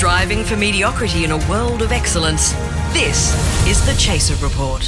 Striving 0.00 0.44
for 0.44 0.56
mediocrity 0.56 1.24
in 1.24 1.30
a 1.30 1.36
world 1.50 1.82
of 1.82 1.92
excellence. 1.92 2.54
This 2.94 3.34
is 3.68 3.84
the 3.84 3.92
Chaser 4.00 4.34
Report. 4.42 4.82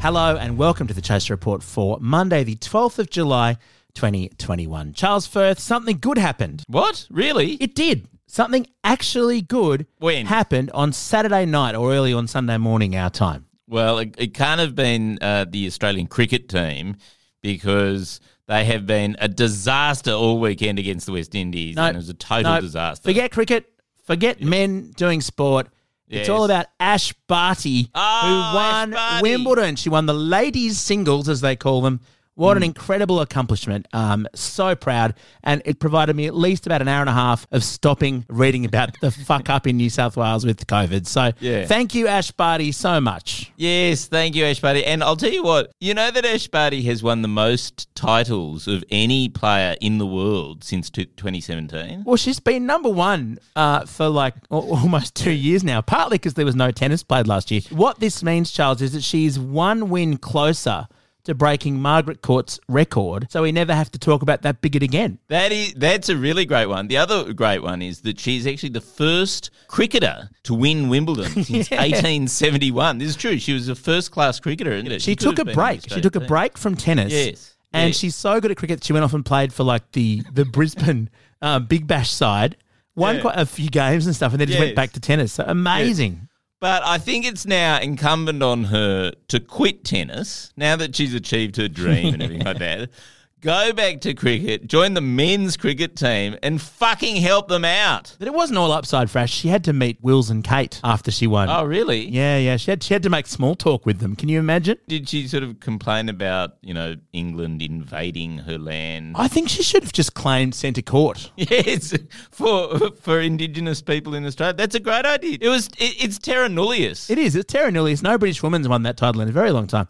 Hello 0.00 0.36
and 0.36 0.58
welcome 0.58 0.86
to 0.86 0.92
the 0.92 1.00
Chaser 1.00 1.32
Report 1.32 1.62
for 1.62 1.96
Monday, 1.98 2.44
the 2.44 2.56
12th 2.56 2.98
of 2.98 3.08
July, 3.08 3.56
2021. 3.94 4.92
Charles 4.92 5.26
Firth, 5.26 5.58
something 5.58 5.96
good 5.96 6.18
happened. 6.18 6.62
What? 6.66 7.06
Really? 7.10 7.52
It 7.54 7.74
did. 7.74 8.06
Something 8.26 8.66
actually 8.84 9.40
good 9.40 9.86
When? 9.96 10.26
happened 10.26 10.72
on 10.72 10.92
Saturday 10.92 11.46
night 11.46 11.74
or 11.74 11.90
early 11.94 12.12
on 12.12 12.28
Sunday 12.28 12.58
morning, 12.58 12.94
our 12.94 13.08
time. 13.08 13.46
well, 13.66 13.98
it, 13.98 14.14
it 14.18 14.34
can't 14.34 14.60
have 14.60 14.74
been 14.74 15.18
uh, 15.22 15.46
the 15.48 15.66
Australian 15.66 16.06
cricket 16.06 16.50
team 16.50 16.96
because 17.40 18.20
they 18.46 18.66
have 18.66 18.84
been 18.84 19.16
a 19.20 19.28
disaster 19.28 20.12
all 20.12 20.38
weekend 20.38 20.78
against 20.78 21.06
the 21.06 21.12
West 21.12 21.34
Indies. 21.34 21.78
and 21.78 21.96
it 21.96 21.98
was 21.98 22.10
a 22.10 22.14
total 22.14 22.56
no, 22.56 22.60
disaster. 22.60 23.08
Forget 23.08 23.32
cricket, 23.32 23.72
forget 24.08 24.42
men 24.42 24.90
doing 24.96 25.20
sport. 25.20 25.68
It's 26.08 26.20
Yes. 26.20 26.28
all 26.30 26.44
about 26.44 26.66
Ash 26.80 27.12
Barty, 27.28 27.90
Oh, 27.94 28.20
who 28.24 28.56
won 28.56 28.90
Barty. 28.92 29.22
Wimbledon. 29.22 29.76
She 29.76 29.90
won 29.90 30.06
the 30.06 30.14
ladies' 30.14 30.80
singles, 30.80 31.28
as 31.28 31.42
they 31.42 31.54
call 31.54 31.82
them. 31.82 32.00
What 32.38 32.56
an 32.56 32.62
incredible 32.62 33.20
accomplishment. 33.20 33.86
Um, 33.92 34.26
so 34.34 34.76
proud. 34.76 35.14
And 35.42 35.60
it 35.64 35.80
provided 35.80 36.14
me 36.14 36.26
at 36.26 36.34
least 36.36 36.66
about 36.66 36.80
an 36.80 36.86
hour 36.88 37.00
and 37.00 37.10
a 37.10 37.12
half 37.12 37.46
of 37.50 37.64
stopping 37.64 38.24
reading 38.28 38.64
about 38.64 38.98
the 39.00 39.10
fuck 39.28 39.50
up 39.50 39.66
in 39.66 39.76
New 39.76 39.90
South 39.90 40.16
Wales 40.16 40.46
with 40.46 40.64
COVID. 40.66 41.06
So 41.06 41.32
Yeah. 41.40 41.66
thank 41.66 41.94
you, 41.94 42.06
Ash 42.06 42.30
Barty, 42.30 42.70
so 42.70 43.00
much. 43.00 43.50
Yes, 43.56 44.06
thank 44.06 44.36
you, 44.36 44.44
Ash 44.44 44.60
Barty. 44.60 44.84
And 44.84 45.02
I'll 45.02 45.16
tell 45.16 45.32
you 45.32 45.42
what, 45.42 45.72
you 45.80 45.94
know 45.94 46.10
that 46.12 46.24
Ash 46.24 46.46
Barty 46.46 46.82
has 46.82 47.02
won 47.02 47.22
the 47.22 47.28
most 47.28 47.92
titles 47.96 48.68
of 48.68 48.84
any 48.90 49.28
player 49.28 49.74
in 49.80 49.98
the 49.98 50.06
world 50.06 50.62
since 50.62 50.88
2017. 50.90 52.04
Well, 52.04 52.16
she's 52.16 52.38
been 52.40 52.66
number 52.66 52.88
one 52.88 53.38
uh, 53.56 53.84
for 53.86 54.08
like 54.08 54.34
almost 54.48 55.14
two 55.16 55.32
years 55.32 55.64
now, 55.64 55.80
partly 55.80 56.16
because 56.18 56.34
there 56.34 56.44
was 56.44 56.54
no 56.56 56.70
tennis 56.70 57.02
played 57.02 57.26
last 57.26 57.50
year. 57.50 57.62
What 57.70 57.98
this 57.98 58.22
means, 58.22 58.52
Charles, 58.52 58.80
is 58.80 58.92
that 58.92 59.02
she's 59.02 59.38
one 59.38 59.88
win 59.88 60.18
closer 60.18 60.86
to 61.28 61.34
breaking 61.34 61.80
Margaret 61.80 62.22
Court's 62.22 62.58
record, 62.68 63.26
so 63.30 63.42
we 63.42 63.52
never 63.52 63.74
have 63.74 63.90
to 63.92 63.98
talk 63.98 64.22
about 64.22 64.42
that 64.42 64.60
bigot 64.60 64.82
again. 64.82 65.18
That 65.28 65.52
is 65.52 65.74
that's 65.74 66.08
a 66.08 66.16
really 66.16 66.44
great 66.46 66.66
one. 66.66 66.88
The 66.88 66.96
other 66.96 67.32
great 67.34 67.62
one 67.62 67.82
is 67.82 68.00
that 68.00 68.18
she's 68.18 68.46
actually 68.46 68.70
the 68.70 68.80
first 68.80 69.50
cricketer 69.68 70.30
to 70.44 70.54
win 70.54 70.88
Wimbledon 70.88 71.30
since 71.44 71.70
1871. 71.70 72.98
This 72.98 73.08
is 73.10 73.16
true. 73.16 73.38
She 73.38 73.52
was 73.52 73.68
a 73.68 73.74
first 73.74 74.10
class 74.10 74.40
cricketer. 74.40 74.72
isn't 74.72 74.90
it? 74.90 75.02
She, 75.02 75.14
could 75.16 75.36
took 75.36 75.38
a 75.38 75.40
have 75.40 75.46
been 75.46 75.58
on 75.58 75.66
the 75.76 75.78
break. 75.80 75.92
She 75.92 76.00
took 76.00 76.16
a 76.16 76.20
break 76.20 76.56
from 76.58 76.74
tennis. 76.76 77.12
Yes, 77.12 77.54
And 77.72 77.88
yes. 77.90 77.98
she's 77.98 78.14
so 78.16 78.40
good 78.40 78.50
at 78.50 78.56
cricket 78.56 78.80
that 78.80 78.84
she 78.84 78.92
went 78.92 79.04
off 79.04 79.14
and 79.14 79.24
played 79.24 79.52
for 79.52 79.64
like 79.64 79.92
the, 79.92 80.22
the 80.32 80.44
Brisbane 80.44 81.10
um, 81.42 81.66
Big 81.66 81.86
Bash 81.86 82.10
side, 82.10 82.56
won 82.96 83.16
Yeah. 83.16 83.20
quite 83.22 83.38
a 83.38 83.46
few 83.46 83.68
games 83.68 84.06
and 84.06 84.16
stuff, 84.16 84.32
and 84.32 84.40
then 84.40 84.48
just 84.48 84.58
went 84.60 84.74
back 84.76 84.92
to 84.92 85.00
tennis. 85.00 85.34
So 85.34 85.44
amazing. 85.46 86.27
But 86.60 86.82
I 86.84 86.98
think 86.98 87.24
it's 87.24 87.46
now 87.46 87.78
incumbent 87.78 88.42
on 88.42 88.64
her 88.64 89.12
to 89.28 89.40
quit 89.40 89.84
tennis 89.84 90.52
now 90.56 90.74
that 90.76 90.96
she's 90.96 91.14
achieved 91.14 91.56
her 91.56 91.68
dream 91.68 92.14
and 92.14 92.22
everything 92.22 92.46
like 92.46 92.58
that. 92.58 92.90
Go 93.40 93.72
back 93.72 94.00
to 94.00 94.14
cricket, 94.14 94.66
join 94.66 94.94
the 94.94 95.00
men's 95.00 95.56
cricket 95.56 95.94
team, 95.94 96.36
and 96.42 96.60
fucking 96.60 97.16
help 97.22 97.46
them 97.46 97.64
out. 97.64 98.16
But 98.18 98.26
it 98.26 98.34
wasn't 98.34 98.58
all 98.58 98.72
upside 98.72 99.10
for 99.10 99.20
Ash. 99.20 99.30
She 99.32 99.46
had 99.46 99.62
to 99.64 99.72
meet 99.72 99.96
Wills 100.02 100.28
and 100.28 100.42
Kate 100.42 100.80
after 100.82 101.12
she 101.12 101.28
won. 101.28 101.48
Oh, 101.48 101.62
really? 101.62 102.08
Yeah, 102.08 102.36
yeah. 102.38 102.56
She 102.56 102.72
had 102.72 102.82
she 102.82 102.94
had 102.94 103.02
to 103.04 103.10
make 103.10 103.28
small 103.28 103.54
talk 103.54 103.86
with 103.86 104.00
them. 104.00 104.16
Can 104.16 104.28
you 104.28 104.40
imagine? 104.40 104.76
Did 104.88 105.08
she 105.08 105.28
sort 105.28 105.44
of 105.44 105.60
complain 105.60 106.08
about, 106.08 106.56
you 106.62 106.74
know, 106.74 106.96
England 107.12 107.62
invading 107.62 108.38
her 108.38 108.58
land? 108.58 109.14
I 109.16 109.28
think 109.28 109.48
she 109.48 109.62
should 109.62 109.84
have 109.84 109.92
just 109.92 110.14
claimed 110.14 110.54
centre 110.54 110.82
court. 110.82 111.30
Yes, 111.48 111.94
for 112.32 112.90
for 113.00 113.20
Indigenous 113.20 113.82
people 113.82 114.14
in 114.14 114.26
Australia, 114.26 114.54
that's 114.54 114.74
a 114.74 114.80
great 114.80 115.04
idea. 115.06 115.38
It 115.40 115.48
was 115.48 115.68
it, 115.78 116.02
it's 116.04 116.18
terra 116.18 116.48
nullius. 116.48 117.08
It 117.08 117.18
is. 117.18 117.36
It's 117.36 117.50
Terra 117.52 117.70
Nullius. 117.70 118.02
No 118.02 118.18
British 118.18 118.42
woman's 118.42 118.68
won 118.68 118.82
that 118.82 118.96
title 118.96 119.20
in 119.20 119.28
a 119.28 119.32
very 119.32 119.50
long 119.52 119.66
time. 119.66 119.86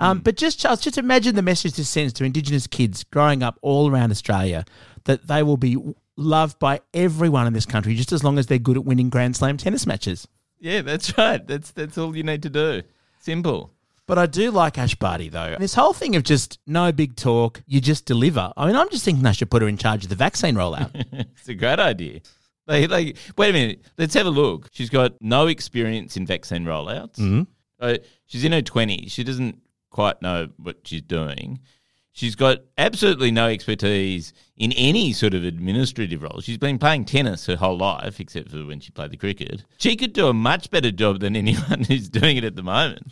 Um, 0.00 0.20
But 0.20 0.36
just 0.36 0.60
Charles, 0.60 0.80
just 0.80 0.96
imagine 0.96 1.34
the 1.34 1.42
message 1.42 1.72
this 1.74 1.88
sends 1.88 2.12
to 2.14 2.24
Indigenous 2.24 2.66
kids 2.68 2.87
growing 3.04 3.42
up 3.42 3.58
all 3.62 3.90
around 3.90 4.10
Australia 4.10 4.64
that 5.04 5.26
they 5.28 5.42
will 5.42 5.56
be 5.56 5.76
loved 6.16 6.58
by 6.58 6.80
everyone 6.92 7.46
in 7.46 7.52
this 7.52 7.66
country 7.66 7.94
just 7.94 8.12
as 8.12 8.24
long 8.24 8.38
as 8.38 8.46
they're 8.46 8.58
good 8.58 8.76
at 8.76 8.84
winning 8.84 9.08
Grand 9.10 9.36
Slam 9.36 9.56
tennis 9.56 9.86
matches. 9.86 10.26
yeah, 10.60 10.82
that's 10.82 11.16
right. 11.18 11.46
That's 11.46 11.70
that's 11.70 11.96
all 11.98 12.16
you 12.16 12.22
need 12.24 12.42
to 12.42 12.50
do. 12.50 12.82
Simple. 13.20 13.72
But 14.06 14.16
I 14.16 14.24
do 14.26 14.50
like 14.50 14.78
Ash 14.78 14.94
Barty 14.94 15.28
though. 15.28 15.56
This 15.58 15.74
whole 15.74 15.92
thing 15.92 16.16
of 16.16 16.22
just 16.22 16.58
no 16.66 16.92
big 16.92 17.14
talk, 17.14 17.62
you 17.66 17.80
just 17.80 18.06
deliver. 18.06 18.52
I 18.56 18.66
mean, 18.66 18.74
I'm 18.74 18.88
just 18.88 19.04
thinking 19.04 19.24
I 19.26 19.32
should 19.32 19.50
put 19.50 19.60
her 19.62 19.68
in 19.68 19.76
charge 19.76 20.02
of 20.04 20.08
the 20.10 20.16
vaccine 20.16 20.54
rollout. 20.54 20.90
It's 21.38 21.48
a 21.48 21.54
great 21.54 21.78
idea. 21.78 22.20
Like, 22.66 22.90
like, 22.90 23.16
wait 23.36 23.50
a 23.50 23.52
minute. 23.52 23.82
Let's 23.96 24.14
have 24.14 24.26
a 24.26 24.30
look. 24.30 24.68
She's 24.72 24.90
got 24.90 25.12
no 25.20 25.46
experience 25.46 26.16
in 26.16 26.26
vaccine 26.26 26.64
rollouts. 26.64 27.16
Mm-hmm. 27.18 27.94
she's 28.26 28.44
in 28.44 28.52
her 28.52 28.62
twenties. 28.62 29.12
She 29.12 29.24
doesn't 29.24 29.60
quite 29.90 30.20
know 30.22 30.48
what 30.56 30.78
she's 30.84 31.02
doing. 31.02 31.60
She's 32.18 32.34
got 32.34 32.62
absolutely 32.76 33.30
no 33.30 33.46
expertise 33.46 34.32
in 34.56 34.72
any 34.72 35.12
sort 35.12 35.34
of 35.34 35.44
administrative 35.44 36.20
role. 36.20 36.40
She's 36.40 36.58
been 36.58 36.76
playing 36.76 37.04
tennis 37.04 37.46
her 37.46 37.54
whole 37.54 37.78
life, 37.78 38.18
except 38.18 38.50
for 38.50 38.64
when 38.66 38.80
she 38.80 38.90
played 38.90 39.12
the 39.12 39.16
cricket. 39.16 39.62
She 39.76 39.94
could 39.94 40.14
do 40.14 40.26
a 40.26 40.34
much 40.34 40.68
better 40.72 40.90
job 40.90 41.20
than 41.20 41.36
anyone 41.36 41.84
who's 41.84 42.08
doing 42.08 42.36
it 42.36 42.42
at 42.42 42.56
the 42.56 42.64
moment. 42.64 43.06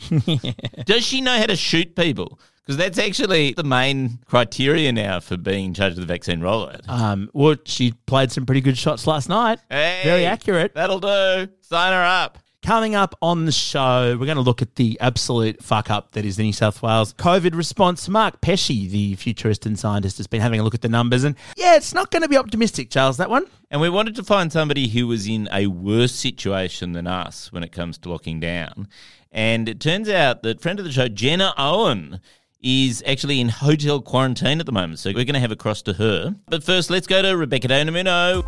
Does 0.86 1.06
she 1.06 1.20
know 1.20 1.38
how 1.38 1.46
to 1.46 1.54
shoot 1.54 1.94
people? 1.94 2.40
Because 2.64 2.78
that's 2.78 2.98
actually 2.98 3.52
the 3.52 3.62
main 3.62 4.18
criteria 4.26 4.90
now 4.90 5.20
for 5.20 5.36
being 5.36 5.66
in 5.66 5.74
charge 5.74 5.92
of 5.92 6.00
the 6.00 6.06
vaccine 6.06 6.40
rollout. 6.40 6.88
um, 6.88 7.30
well, 7.32 7.54
she 7.64 7.92
played 8.06 8.32
some 8.32 8.44
pretty 8.44 8.60
good 8.60 8.76
shots 8.76 9.06
last 9.06 9.28
night. 9.28 9.60
Hey, 9.70 10.00
Very 10.02 10.26
accurate. 10.26 10.74
That'll 10.74 10.98
do. 10.98 11.46
Sign 11.60 11.92
her 11.92 12.02
up. 12.02 12.38
Coming 12.66 12.96
up 12.96 13.14
on 13.22 13.44
the 13.44 13.52
show, 13.52 14.16
we're 14.18 14.26
going 14.26 14.34
to 14.34 14.42
look 14.42 14.60
at 14.60 14.74
the 14.74 14.98
absolute 15.00 15.62
fuck 15.62 15.88
up 15.88 16.10
that 16.14 16.24
is 16.24 16.36
the 16.36 16.42
New 16.42 16.52
South 16.52 16.82
Wales 16.82 17.12
COVID 17.12 17.54
response. 17.54 18.08
Mark 18.08 18.40
Pesce, 18.40 18.66
the 18.66 19.14
futurist 19.14 19.66
and 19.66 19.78
scientist, 19.78 20.16
has 20.16 20.26
been 20.26 20.40
having 20.40 20.58
a 20.58 20.64
look 20.64 20.74
at 20.74 20.82
the 20.82 20.88
numbers, 20.88 21.22
and 21.22 21.36
yeah, 21.56 21.76
it's 21.76 21.94
not 21.94 22.10
going 22.10 22.24
to 22.24 22.28
be 22.28 22.36
optimistic, 22.36 22.90
Charles. 22.90 23.18
That 23.18 23.30
one. 23.30 23.46
And 23.70 23.80
we 23.80 23.88
wanted 23.88 24.16
to 24.16 24.24
find 24.24 24.50
somebody 24.50 24.88
who 24.88 25.06
was 25.06 25.28
in 25.28 25.48
a 25.52 25.68
worse 25.68 26.12
situation 26.12 26.90
than 26.90 27.06
us 27.06 27.52
when 27.52 27.62
it 27.62 27.70
comes 27.70 27.98
to 27.98 28.10
locking 28.10 28.40
down. 28.40 28.88
And 29.30 29.68
it 29.68 29.78
turns 29.78 30.08
out 30.08 30.42
that 30.42 30.60
friend 30.60 30.80
of 30.80 30.84
the 30.84 30.90
show, 30.90 31.06
Jenna 31.06 31.54
Owen, 31.56 32.18
is 32.60 33.00
actually 33.06 33.40
in 33.40 33.48
hotel 33.48 34.02
quarantine 34.02 34.58
at 34.58 34.66
the 34.66 34.72
moment. 34.72 34.98
So 34.98 35.10
we're 35.10 35.24
going 35.24 35.34
to 35.34 35.40
have 35.40 35.52
a 35.52 35.56
cross 35.56 35.82
to 35.82 35.92
her. 35.92 36.34
But 36.48 36.64
first, 36.64 36.90
let's 36.90 37.06
go 37.06 37.22
to 37.22 37.36
Rebecca 37.36 37.68
De 37.68 37.74
Unamuno. 37.84 38.44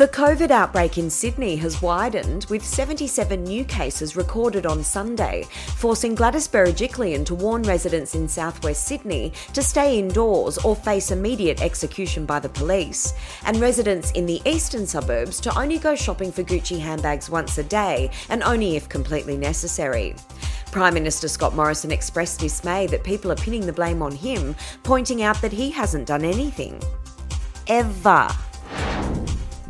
The 0.00 0.08
COVID 0.08 0.50
outbreak 0.50 0.96
in 0.96 1.10
Sydney 1.10 1.56
has 1.56 1.82
widened 1.82 2.46
with 2.46 2.64
77 2.64 3.44
new 3.44 3.66
cases 3.66 4.16
recorded 4.16 4.64
on 4.64 4.82
Sunday, 4.82 5.44
forcing 5.76 6.14
Gladys 6.14 6.48
Berejiklian 6.48 7.26
to 7.26 7.34
warn 7.34 7.62
residents 7.64 8.14
in 8.14 8.26
southwest 8.26 8.86
Sydney 8.86 9.34
to 9.52 9.62
stay 9.62 9.98
indoors 9.98 10.56
or 10.56 10.74
face 10.74 11.10
immediate 11.10 11.60
execution 11.60 12.24
by 12.24 12.40
the 12.40 12.48
police, 12.48 13.12
and 13.44 13.58
residents 13.58 14.10
in 14.12 14.24
the 14.24 14.40
eastern 14.46 14.86
suburbs 14.86 15.38
to 15.40 15.54
only 15.58 15.76
go 15.76 15.94
shopping 15.94 16.32
for 16.32 16.44
Gucci 16.44 16.80
handbags 16.80 17.28
once 17.28 17.58
a 17.58 17.62
day 17.62 18.10
and 18.30 18.42
only 18.44 18.76
if 18.76 18.88
completely 18.88 19.36
necessary. 19.36 20.14
Prime 20.72 20.94
Minister 20.94 21.28
Scott 21.28 21.54
Morrison 21.54 21.92
expressed 21.92 22.40
dismay 22.40 22.86
that 22.86 23.04
people 23.04 23.30
are 23.30 23.36
pinning 23.36 23.66
the 23.66 23.72
blame 23.74 24.00
on 24.00 24.12
him, 24.12 24.56
pointing 24.82 25.20
out 25.20 25.42
that 25.42 25.52
he 25.52 25.70
hasn't 25.70 26.06
done 26.06 26.24
anything. 26.24 26.80
Ever. 27.66 28.30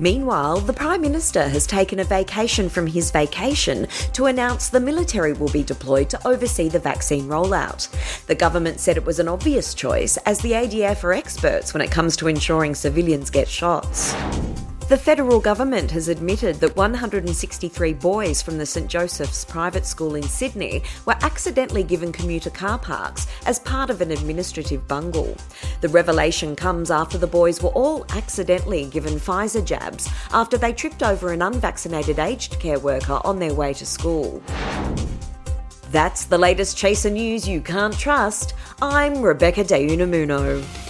Meanwhile, 0.00 0.60
the 0.60 0.72
Prime 0.72 1.02
Minister 1.02 1.46
has 1.50 1.66
taken 1.66 2.00
a 2.00 2.04
vacation 2.04 2.70
from 2.70 2.86
his 2.86 3.10
vacation 3.10 3.86
to 4.14 4.26
announce 4.26 4.70
the 4.70 4.80
military 4.80 5.34
will 5.34 5.50
be 5.50 5.62
deployed 5.62 6.08
to 6.08 6.26
oversee 6.26 6.70
the 6.70 6.78
vaccine 6.78 7.28
rollout. 7.28 7.86
The 8.24 8.34
government 8.34 8.80
said 8.80 8.96
it 8.96 9.04
was 9.04 9.18
an 9.18 9.28
obvious 9.28 9.74
choice, 9.74 10.16
as 10.24 10.38
the 10.38 10.52
ADF 10.52 11.04
are 11.04 11.12
experts 11.12 11.74
when 11.74 11.82
it 11.82 11.90
comes 11.90 12.16
to 12.16 12.28
ensuring 12.28 12.74
civilians 12.74 13.28
get 13.28 13.46
shots. 13.46 14.14
The 14.90 14.98
federal 14.98 15.38
government 15.38 15.88
has 15.92 16.08
admitted 16.08 16.56
that 16.56 16.74
163 16.74 17.92
boys 17.92 18.42
from 18.42 18.58
the 18.58 18.66
St 18.66 18.88
Joseph's 18.88 19.44
private 19.44 19.86
school 19.86 20.16
in 20.16 20.24
Sydney 20.24 20.82
were 21.06 21.14
accidentally 21.22 21.84
given 21.84 22.10
commuter 22.10 22.50
car 22.50 22.76
parks 22.76 23.28
as 23.46 23.60
part 23.60 23.90
of 23.90 24.00
an 24.00 24.10
administrative 24.10 24.88
bungle. 24.88 25.36
The 25.80 25.88
revelation 25.90 26.56
comes 26.56 26.90
after 26.90 27.18
the 27.18 27.28
boys 27.28 27.62
were 27.62 27.70
all 27.70 28.04
accidentally 28.08 28.86
given 28.86 29.14
Pfizer 29.20 29.64
jabs 29.64 30.08
after 30.32 30.58
they 30.58 30.72
tripped 30.72 31.04
over 31.04 31.30
an 31.30 31.42
unvaccinated 31.42 32.18
aged 32.18 32.58
care 32.58 32.80
worker 32.80 33.20
on 33.24 33.38
their 33.38 33.54
way 33.54 33.72
to 33.74 33.86
school. 33.86 34.42
That's 35.92 36.24
the 36.24 36.38
latest 36.38 36.76
Chaser 36.76 37.10
news 37.10 37.46
you 37.46 37.60
can't 37.60 37.96
trust. 37.96 38.54
I'm 38.82 39.22
Rebecca 39.22 39.62
De 39.62 39.86
Unamuno. 39.86 40.89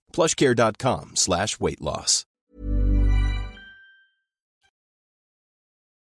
plushcare.com 0.11 1.15
slash 1.15 1.59
weight 1.59 1.81
loss. 1.81 2.25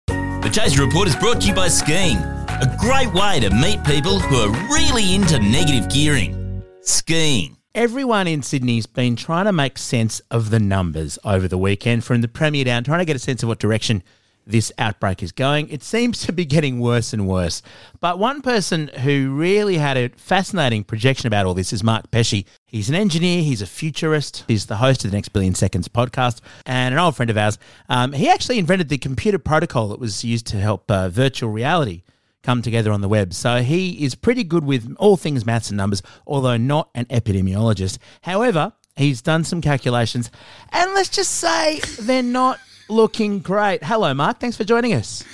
The 0.07 0.55
Chaser 0.55 0.83
Report 0.83 1.09
is 1.09 1.17
brought 1.17 1.43
to 1.43 1.49
you 1.49 1.55
by 1.55 1.69
Skiing, 1.69 2.17
a 2.17 2.77
great 2.81 3.13
way 3.13 3.39
to 3.41 3.51
meet 3.51 3.85
people 3.85 4.19
who 4.19 4.37
are 4.37 4.51
really 4.73 5.15
into 5.15 5.39
negative 5.41 5.91
gearing. 5.91 6.63
Skiing. 6.81 7.59
Everyone 7.75 8.27
in 8.27 8.43
Sydney's 8.43 8.87
been 8.87 9.15
trying 9.15 9.45
to 9.45 9.53
make 9.53 9.77
sense 9.77 10.21
of 10.31 10.49
the 10.49 10.59
numbers 10.59 11.19
over 11.23 11.49
the 11.49 11.59
weekend 11.59 12.03
from 12.03 12.23
the 12.23 12.29
Premier 12.29 12.65
down, 12.65 12.83
trying 12.83 13.01
to 13.01 13.05
get 13.05 13.15
a 13.15 13.19
sense 13.19 13.43
of 13.43 13.49
what 13.49 13.59
direction 13.59 14.03
this 14.49 14.73
outbreak 14.79 15.23
is 15.23 15.31
going. 15.31 15.69
It 15.69 15.83
seems 15.83 16.25
to 16.27 16.33
be 16.33 16.45
getting 16.45 16.81
worse 16.81 17.13
and 17.13 17.29
worse. 17.29 17.63
But 18.01 18.19
one 18.19 18.41
person 18.41 18.89
who 18.89 19.35
really 19.35 19.77
had 19.77 19.97
a 19.97 20.09
fascinating 20.09 20.85
projection 20.85 21.27
about 21.27 21.47
all 21.47 21.55
this 21.55 21.73
is 21.73 21.85
Mark 21.85 22.11
Pesce. 22.11 22.45
He's 22.67 22.89
an 22.89 22.95
engineer, 22.95 23.43
he's 23.43 23.63
a 23.63 23.67
futurist, 23.67 24.45
he's 24.49 24.67
the 24.67 24.77
host 24.77 25.05
of 25.05 25.11
the 25.11 25.17
Next 25.17 25.29
Billion 25.29 25.55
Seconds 25.55 25.89
podcast, 25.89 26.41
and 26.67 26.95
an 26.95 26.99
old 26.99 27.15
friend 27.15 27.31
of 27.31 27.37
ours. 27.37 27.59
Um, 27.89 28.13
he 28.13 28.29
actually 28.29 28.59
invented 28.59 28.89
the 28.89 28.99
computer 28.99 29.39
protocol 29.39 29.89
that 29.89 30.01
was 30.01 30.25
used 30.25 30.47
to 30.49 30.57
help 30.57 30.91
uh, 30.91 31.09
virtual 31.09 31.51
reality 31.51 32.03
come 32.43 32.63
together 32.63 32.91
on 32.91 33.03
the 33.03 33.09
web. 33.09 33.35
So 33.35 33.63
he 33.63 34.05
is 34.05 34.15
pretty 34.15 34.45
good 34.45 34.65
with 34.65 34.95
all 34.99 35.17
things 35.17 35.45
maths 35.45 35.69
and 35.69 35.77
numbers, 35.77 36.03
although 36.27 36.57
not 36.57 36.89
an 36.95 37.05
epidemiologist. 37.07 37.99
However, 38.23 38.73
he's 38.97 39.21
done 39.21 39.45
some 39.45 39.61
calculations, 39.61 40.31
and 40.73 40.95
let's 40.95 41.11
just 41.11 41.33
say 41.33 41.81
they're 42.01 42.23
not 42.23 42.59
looking 42.89 43.41
great. 43.41 43.85
Hello, 43.85 44.13
Mark. 44.15 44.41
Thanks 44.41 44.57
for 44.57 44.65
joining 44.65 44.95
us. 44.95 45.25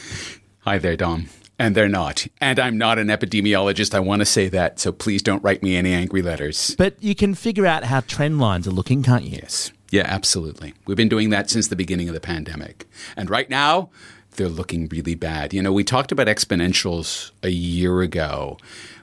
Hi 0.60 0.78
there, 0.78 0.96
Dom. 0.96 1.28
And 1.58 1.76
they're 1.76 1.88
not. 1.88 2.26
And 2.40 2.58
I'm 2.58 2.76
not 2.76 2.98
an 2.98 3.08
epidemiologist. 3.08 3.94
I 3.94 4.00
want 4.00 4.20
to 4.20 4.26
say 4.26 4.48
that. 4.48 4.80
So 4.80 4.90
please 4.90 5.22
don't 5.22 5.42
write 5.44 5.62
me 5.62 5.76
any 5.76 5.92
angry 5.92 6.20
letters. 6.20 6.74
But 6.76 7.00
you 7.02 7.14
can 7.14 7.34
figure 7.34 7.66
out 7.66 7.84
how 7.84 8.00
trend 8.00 8.40
lines 8.40 8.66
are 8.66 8.72
looking, 8.72 9.02
can't 9.02 9.24
you? 9.24 9.38
Yes. 9.40 9.72
Yeah, 9.90 10.06
absolutely. 10.06 10.74
We've 10.86 10.96
been 10.96 11.08
doing 11.08 11.30
that 11.30 11.48
since 11.50 11.68
the 11.68 11.76
beginning 11.76 12.08
of 12.08 12.14
the 12.14 12.20
pandemic. 12.20 12.86
And 13.16 13.30
right 13.30 13.48
now, 13.48 13.90
they're 14.34 14.48
looking 14.48 14.88
really 14.88 15.14
bad. 15.14 15.52
You 15.54 15.62
know, 15.62 15.72
we 15.72 15.84
talked 15.84 16.12
about 16.12 16.26
exponentials 16.26 17.30
a 17.42 17.50
year 17.50 18.02
ago 18.02 18.58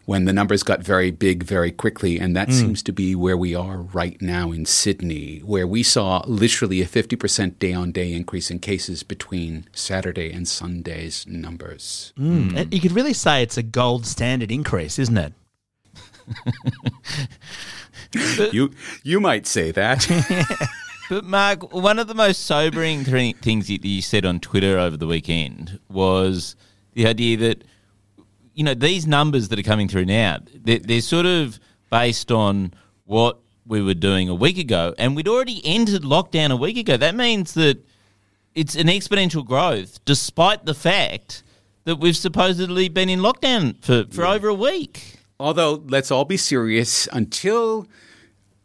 when 0.06 0.26
the 0.26 0.34
numbers 0.34 0.64
got 0.64 0.82
very 0.82 1.12
big 1.12 1.44
very 1.44 1.72
quickly. 1.72 2.20
And 2.20 2.36
that 2.36 2.50
mm. 2.50 2.54
seems 2.54 2.84
to 2.84 2.92
be 2.92 3.16
where 3.16 3.38
we 3.38 3.56
are 3.56 3.78
right 3.78 4.22
now 4.22 4.52
in 4.52 4.66
Sydney, 4.66 5.40
where 5.40 5.68
we 5.68 5.84
saw 5.84 6.24
literally 6.28 6.82
a 6.82 6.86
50% 6.86 7.60
day 7.60 7.74
on 7.74 7.92
day 7.92 8.14
increase 8.14 8.52
in 8.52 8.60
cases 8.60 9.04
between 9.04 9.68
Saturday 9.74 10.32
and 10.32 10.48
Sunday's 10.48 11.26
numbers. 11.28 12.14
Mm. 12.18 12.52
Mm. 12.52 12.74
You 12.74 12.82
could 12.82 12.92
really 12.92 13.14
say 13.14 13.44
it's 13.44 13.58
a 13.58 13.64
gold 13.64 14.06
standard 14.06 14.52
increase, 14.52 15.00
isn't 15.00 15.18
it? 15.18 15.34
you 18.54 18.72
you 19.04 19.20
might 19.20 19.46
say 19.48 19.72
that. 19.72 20.08
But 21.12 21.26
Mark, 21.26 21.74
one 21.74 22.00
of 22.00 22.08
the 22.08 22.16
most 22.16 22.46
sobering 22.46 23.04
th- 23.04 23.36
things 23.36 23.68
that 23.68 23.84
you 23.84 24.02
said 24.02 24.26
on 24.26 24.40
Twitter 24.40 24.80
over 24.80 24.96
the 24.96 25.06
weekend 25.06 25.78
was 25.90 26.56
the 26.94 27.06
idea 27.06 27.36
that 27.36 27.66
you 28.54 28.64
know, 28.64 28.74
these 28.74 29.06
numbers 29.06 29.50
that 29.50 29.60
are 29.60 29.64
coming 29.64 29.90
through 29.90 30.06
now, 30.06 30.38
they're, 30.56 30.80
they're 30.80 31.02
sort 31.02 31.26
of 31.26 31.60
based 31.90 32.32
on 32.32 32.74
what 33.04 33.40
we 33.68 33.82
were 33.82 33.94
doing 33.94 34.30
a 34.30 34.34
week 34.34 34.58
ago, 34.58 34.96
and 34.98 35.14
we'd 35.14 35.28
already 35.28 35.62
entered 35.66 36.04
lockdown 36.04 36.50
a 36.50 36.56
week 36.56 36.78
ago. 36.78 36.96
That 36.96 37.16
means 37.16 37.56
that 37.56 37.86
it's 38.56 38.76
an 38.78 38.88
exponential 38.88 39.46
growth, 39.46 40.00
despite 40.06 40.64
the 40.64 40.74
fact 40.74 41.44
that 41.84 41.98
we've 41.98 42.16
supposedly 42.16 42.88
been 42.88 43.10
in 43.10 43.20
lockdown 43.20 43.76
for, 43.84 44.06
for 44.10 44.24
yeah. 44.24 44.32
over 44.32 44.48
a 44.48 44.54
week. 44.54 45.18
Although, 45.42 45.84
let's 45.90 46.10
all 46.10 46.24
be 46.24 46.38
serious, 46.38 47.10
until 47.12 47.86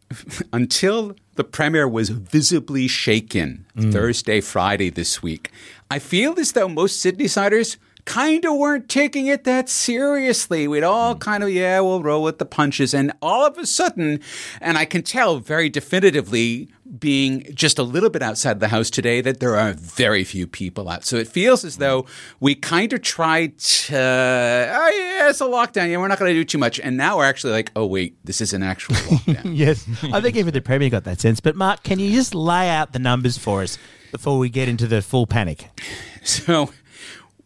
until 0.53 1.17
the 1.35 1.45
premier 1.45 1.89
was 1.89 2.09
visibly 2.11 2.89
shaken 2.89 3.67
mm. 3.77 3.93
Thursday, 3.93 4.41
Friday 4.41 4.91
this 4.91 5.23
week, 5.23 5.51
I 5.91 5.99
feel 5.99 6.39
as 6.39 6.53
though 6.53 6.69
most 6.69 7.05
Sydneysiders 7.05 7.77
kind 8.07 8.45
of 8.47 8.57
weren't 8.57 8.89
taking 8.89 9.27
it 9.27 9.45
that 9.45 9.69
seriously. 9.69 10.67
We'd 10.67 10.83
all 10.83 11.13
hmm. 11.13 11.19
kind 11.19 11.43
of, 11.43 11.51
yeah, 11.51 11.81
we'll 11.81 12.03
roll 12.03 12.23
with 12.23 12.39
the 12.39 12.47
punches. 12.47 12.95
And 12.95 13.13
all 13.21 13.45
of 13.45 13.59
a 13.59 13.67
sudden, 13.67 14.21
and 14.61 14.79
I 14.79 14.87
can 14.87 15.03
tell 15.03 15.39
very 15.39 15.69
definitively, 15.69 16.71
being 16.99 17.45
just 17.53 17.79
a 17.79 17.83
little 17.83 18.09
bit 18.09 18.23
outside 18.23 18.61
the 18.61 18.69
house 18.69 18.91
today, 18.91 19.21
that 19.21 19.41
there 19.41 19.57
are 19.57 19.73
very 19.73 20.25
few 20.25 20.47
people 20.47 20.89
out. 20.89 21.05
So 21.05 21.17
it 21.17 21.29
feels 21.29 21.65
as 21.65 21.77
though 21.79 22.07
we 22.39 22.55
kind 22.55 22.93
of 22.93 23.03
tried 23.03 23.59
to, 23.59 23.97
oh, 23.97 24.91
yeah, 24.95 25.29
it's 25.29 25.41
a 25.41 25.45
lockdown. 25.45 25.91
Yeah, 25.91 25.99
we're 25.99 26.09
not 26.09 26.19
going 26.19 26.31
to 26.31 26.35
do 26.35 26.45
too 26.45 26.59
much. 26.59 26.79
And 26.79 26.97
now 26.97 27.19
we're 27.19 27.25
actually 27.25 27.53
like, 27.53 27.73
oh, 27.75 27.87
wait, 27.87 28.17
this 28.25 28.41
is 28.41 28.53
an 28.53 28.63
actual 28.63 28.95
lockdown. 28.95 29.57
yes. 29.57 29.87
I 30.05 30.21
think 30.21 30.37
even 30.37 30.55
the 30.55 30.63
Premier 30.63 30.89
got 30.89 31.05
that 31.05 31.21
sense. 31.21 31.41
But 31.41 31.57
Mark, 31.57 31.83
can 31.83 31.99
you 31.99 32.13
just 32.13 32.35
lay 32.35 32.71
out 32.71 32.93
the 32.93 33.01
numbers 33.01 33.37
for 33.37 33.63
us 33.63 33.79
before 34.13 34.39
we 34.39 34.49
get 34.49 34.69
into 34.69 34.87
the 34.87 35.03
full 35.03 35.27
panic? 35.27 35.69
So 36.27 36.71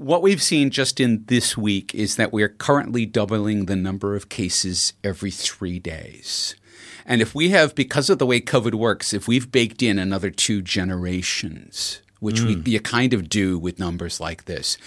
what 0.01 0.23
we've 0.23 0.43
seen 0.43 0.71
just 0.71 0.99
in 0.99 1.25
this 1.27 1.59
week 1.59 1.95
is 1.95 2.17
that 2.17 2.33
we're 2.33 2.49
currently 2.49 3.05
doubling 3.05 3.67
the 3.67 3.77
number 3.77 4.17
of 4.17 4.31
cases 4.31 4.95
every 5.05 5.31
three 5.31 5.79
days. 5.79 6.57
And 7.05 7.21
if 7.21 7.35
we 7.35 7.51
have, 7.51 7.75
because 7.75 8.09
of 8.09 8.19
the 8.19 8.25
way 8.25 8.41
COVID 8.41 8.73
works, 8.73 9.13
if 9.13 9.29
we've 9.29 9.53
baked 9.53 9.83
in 9.83 9.99
another 9.99 10.31
two 10.31 10.63
generations, 10.63 12.01
which 12.19 12.37
mm. 12.37 12.65
we, 12.65 12.73
you 12.73 12.81
kind 12.81 13.13
of 13.13 13.29
do 13.29 13.59
with 13.59 13.79
numbers 13.79 14.21
like 14.21 14.47
this, 14.47 14.79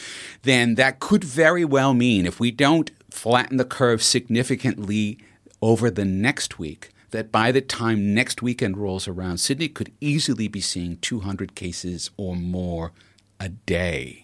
then 0.42 0.76
that 0.76 1.00
could 1.00 1.24
very 1.24 1.64
well 1.64 1.94
mean 1.94 2.26
if 2.26 2.40
we 2.40 2.50
don't 2.50 2.90
flatten 3.12 3.58
the 3.58 3.66
curve 3.66 4.02
significantly 4.02 5.20
over 5.62 5.92
the 5.92 6.06
next 6.06 6.58
week, 6.58 6.90
that 7.12 7.32
by 7.32 7.52
the 7.52 7.62
time 7.62 8.16
next 8.16 8.42
weekend 8.42 8.78
rolls 8.78 9.08
around, 9.08 9.38
Sydney 9.38 9.68
could 9.68 9.92
easily 10.02 10.48
be 10.48 10.60
seeing 10.60 10.98
200 10.98 11.54
cases 11.54 12.10
or 12.18 12.36
more 12.36 12.94
a 13.40 13.50
day 13.50 14.23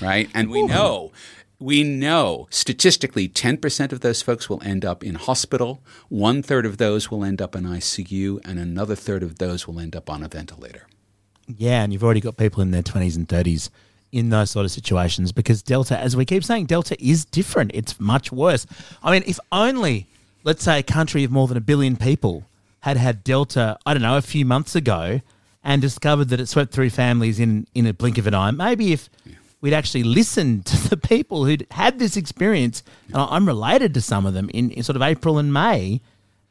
right? 0.00 0.28
And 0.34 0.50
we 0.50 0.62
know 0.62 1.12
we 1.60 1.84
know 1.84 2.48
statistically 2.50 3.28
10% 3.28 3.92
of 3.92 4.00
those 4.00 4.22
folks 4.22 4.48
will 4.48 4.62
end 4.64 4.84
up 4.84 5.04
in 5.04 5.14
hospital, 5.14 5.82
one 6.08 6.42
third 6.42 6.64
of 6.64 6.78
those 6.78 7.10
will 7.10 7.22
end 7.22 7.42
up 7.42 7.54
in 7.54 7.64
ICU, 7.64 8.40
and 8.44 8.58
another 8.58 8.96
third 8.96 9.22
of 9.22 9.38
those 9.38 9.68
will 9.68 9.78
end 9.78 9.94
up 9.94 10.08
on 10.08 10.22
a 10.22 10.28
ventilator. 10.28 10.86
Yeah, 11.46 11.82
and 11.82 11.92
you've 11.92 12.02
already 12.02 12.20
got 12.20 12.38
people 12.38 12.62
in 12.62 12.70
their 12.70 12.82
20s 12.82 13.14
and 13.14 13.28
30s 13.28 13.68
in 14.10 14.30
those 14.30 14.50
sort 14.50 14.64
of 14.64 14.72
situations 14.72 15.32
because 15.32 15.62
Delta, 15.62 15.98
as 15.98 16.16
we 16.16 16.24
keep 16.24 16.42
saying, 16.42 16.66
Delta 16.66 16.96
is 17.04 17.26
different. 17.26 17.72
It's 17.74 18.00
much 18.00 18.32
worse. 18.32 18.66
I 19.02 19.12
mean, 19.12 19.22
if 19.26 19.38
only, 19.52 20.06
let's 20.42 20.64
say, 20.64 20.78
a 20.78 20.82
country 20.82 21.24
of 21.24 21.30
more 21.30 21.46
than 21.46 21.58
a 21.58 21.60
billion 21.60 21.96
people 21.96 22.44
had 22.80 22.96
had 22.96 23.22
Delta, 23.22 23.78
I 23.84 23.92
don't 23.92 24.02
know, 24.02 24.16
a 24.16 24.22
few 24.22 24.46
months 24.46 24.74
ago 24.74 25.20
and 25.62 25.82
discovered 25.82 26.30
that 26.30 26.40
it 26.40 26.46
swept 26.46 26.72
through 26.72 26.88
families 26.88 27.38
in, 27.38 27.66
in 27.74 27.86
a 27.86 27.92
blink 27.92 28.16
of 28.16 28.26
an 28.26 28.34
eye. 28.34 28.50
Maybe 28.50 28.94
if. 28.94 29.10
Yeah 29.26 29.34
we'd 29.60 29.74
actually 29.74 30.04
listened 30.04 30.66
to 30.66 30.88
the 30.88 30.96
people 30.96 31.44
who'd 31.44 31.66
had 31.70 31.98
this 31.98 32.16
experience. 32.16 32.82
And 33.08 33.16
I'm 33.16 33.46
related 33.46 33.94
to 33.94 34.00
some 34.00 34.26
of 34.26 34.34
them 34.34 34.50
in, 34.54 34.70
in 34.70 34.82
sort 34.82 34.96
of 34.96 35.02
April 35.02 35.38
and 35.38 35.52
May 35.52 36.00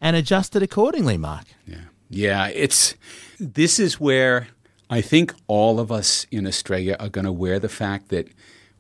and 0.02 0.16
adjusted 0.16 0.64
accordingly, 0.64 1.18
Mark. 1.18 1.46
Yeah. 1.66 1.82
Yeah. 2.10 2.48
It's 2.48 2.96
this 3.40 3.80
is 3.80 4.00
where 4.00 4.48
I 4.90 5.02
think 5.02 5.34
all 5.48 5.80
of 5.80 5.92
us 5.92 6.26
in 6.32 6.48
Australia 6.48 6.96
are 7.00 7.10
going 7.10 7.26
to 7.26 7.32
wear 7.32 7.60
the 7.60 7.70
fact 7.70 8.10
that 8.10 8.30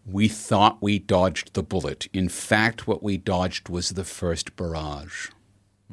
we 0.05 0.27
thought 0.27 0.81
we 0.81 0.97
dodged 0.97 1.53
the 1.53 1.61
bullet. 1.61 2.07
In 2.13 2.29
fact, 2.29 2.87
what 2.87 3.03
we 3.03 3.17
dodged 3.17 3.69
was 3.69 3.89
the 3.89 4.03
first 4.03 4.55
barrage. 4.55 5.29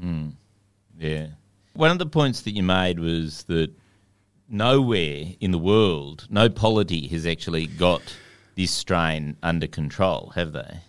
Mm. 0.00 0.32
Yeah. 0.98 1.28
One 1.74 1.90
of 1.90 1.98
the 1.98 2.06
points 2.06 2.40
that 2.42 2.52
you 2.52 2.62
made 2.62 2.98
was 2.98 3.44
that 3.44 3.70
nowhere 4.48 5.34
in 5.40 5.50
the 5.50 5.58
world, 5.58 6.26
no 6.30 6.48
polity 6.48 7.08
has 7.08 7.26
actually 7.26 7.66
got 7.66 8.16
this 8.56 8.72
strain 8.72 9.36
under 9.42 9.66
control, 9.66 10.32
have 10.34 10.52
they? 10.52 10.80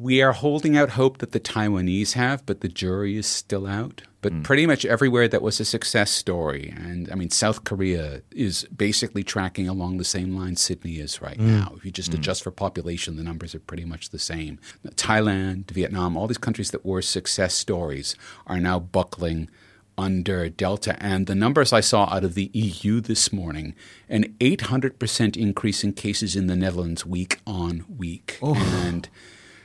We 0.00 0.22
are 0.22 0.32
holding 0.32 0.76
out 0.76 0.90
hope 0.90 1.18
that 1.18 1.32
the 1.32 1.40
Taiwanese 1.40 2.12
have, 2.12 2.46
but 2.46 2.60
the 2.60 2.68
jury 2.68 3.16
is 3.16 3.26
still 3.26 3.66
out. 3.66 4.02
But 4.20 4.32
mm. 4.32 4.44
pretty 4.44 4.66
much 4.66 4.84
everywhere 4.84 5.26
that 5.26 5.42
was 5.42 5.58
a 5.58 5.64
success 5.64 6.12
story, 6.12 6.72
and 6.76 7.10
I 7.10 7.16
mean, 7.16 7.30
South 7.30 7.64
Korea 7.64 8.22
is 8.30 8.64
basically 8.66 9.24
tracking 9.24 9.68
along 9.68 9.98
the 9.98 10.04
same 10.04 10.36
line 10.36 10.54
Sydney 10.54 11.00
is 11.00 11.20
right 11.20 11.36
mm. 11.36 11.46
now. 11.46 11.74
If 11.76 11.84
you 11.84 11.90
just 11.90 12.12
mm. 12.12 12.14
adjust 12.14 12.44
for 12.44 12.52
population, 12.52 13.16
the 13.16 13.24
numbers 13.24 13.52
are 13.56 13.60
pretty 13.60 13.84
much 13.84 14.10
the 14.10 14.20
same. 14.20 14.60
Thailand, 14.86 15.72
Vietnam, 15.72 16.16
all 16.16 16.28
these 16.28 16.38
countries 16.38 16.70
that 16.70 16.86
were 16.86 17.02
success 17.02 17.54
stories 17.54 18.14
are 18.46 18.60
now 18.60 18.78
buckling 18.78 19.50
under 19.96 20.48
Delta. 20.48 20.96
And 21.02 21.26
the 21.26 21.34
numbers 21.34 21.72
I 21.72 21.80
saw 21.80 22.04
out 22.12 22.24
of 22.24 22.34
the 22.34 22.50
EU 22.52 23.00
this 23.00 23.32
morning 23.32 23.74
an 24.08 24.34
800% 24.40 25.36
increase 25.36 25.84
in 25.84 25.92
cases 25.92 26.36
in 26.36 26.46
the 26.46 26.56
Netherlands 26.56 27.06
week 27.06 27.38
on 27.46 27.84
week. 27.96 28.38
And 28.42 29.08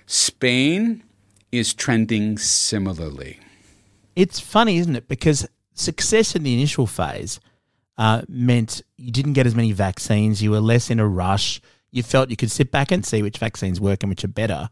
Spain 0.05 1.03
is 1.51 1.73
trending 1.73 2.37
similarly. 2.37 3.39
It's 4.15 4.39
funny, 4.39 4.77
isn't 4.77 4.95
it? 4.95 5.07
Because 5.07 5.47
success 5.73 6.35
in 6.35 6.43
the 6.43 6.53
initial 6.53 6.87
phase 6.87 7.39
uh, 7.97 8.23
meant 8.27 8.81
you 8.97 9.11
didn't 9.11 9.33
get 9.33 9.45
as 9.45 9.55
many 9.55 9.71
vaccines, 9.71 10.41
you 10.41 10.51
were 10.51 10.59
less 10.59 10.89
in 10.89 10.99
a 10.99 11.07
rush, 11.07 11.61
you 11.91 12.03
felt 12.03 12.29
you 12.29 12.35
could 12.35 12.51
sit 12.51 12.71
back 12.71 12.91
and 12.91 13.05
see 13.05 13.21
which 13.21 13.37
vaccines 13.37 13.79
work 13.79 14.03
and 14.03 14.09
which 14.09 14.23
are 14.23 14.29
better. 14.29 14.69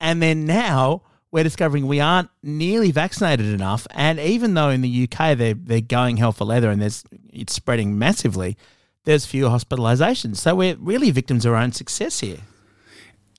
And 0.00 0.22
then 0.22 0.46
now 0.46 1.02
we're 1.32 1.44
discovering 1.44 1.86
we 1.86 2.00
aren't 2.00 2.30
nearly 2.42 2.90
vaccinated 2.90 3.46
enough. 3.46 3.86
And 3.90 4.18
even 4.18 4.54
though 4.54 4.70
in 4.70 4.80
the 4.80 5.08
UK 5.08 5.36
they're, 5.36 5.54
they're 5.54 5.80
going 5.80 6.16
hell 6.16 6.32
for 6.32 6.44
leather 6.44 6.70
and 6.70 6.80
there's, 6.82 7.04
it's 7.32 7.54
spreading 7.54 7.98
massively, 7.98 8.56
there's 9.04 9.26
fewer 9.26 9.50
hospitalizations. 9.50 10.36
So 10.36 10.54
we're 10.54 10.76
really 10.76 11.10
victims 11.10 11.46
of 11.46 11.52
our 11.52 11.58
own 11.58 11.72
success 11.72 12.20
here. 12.20 12.38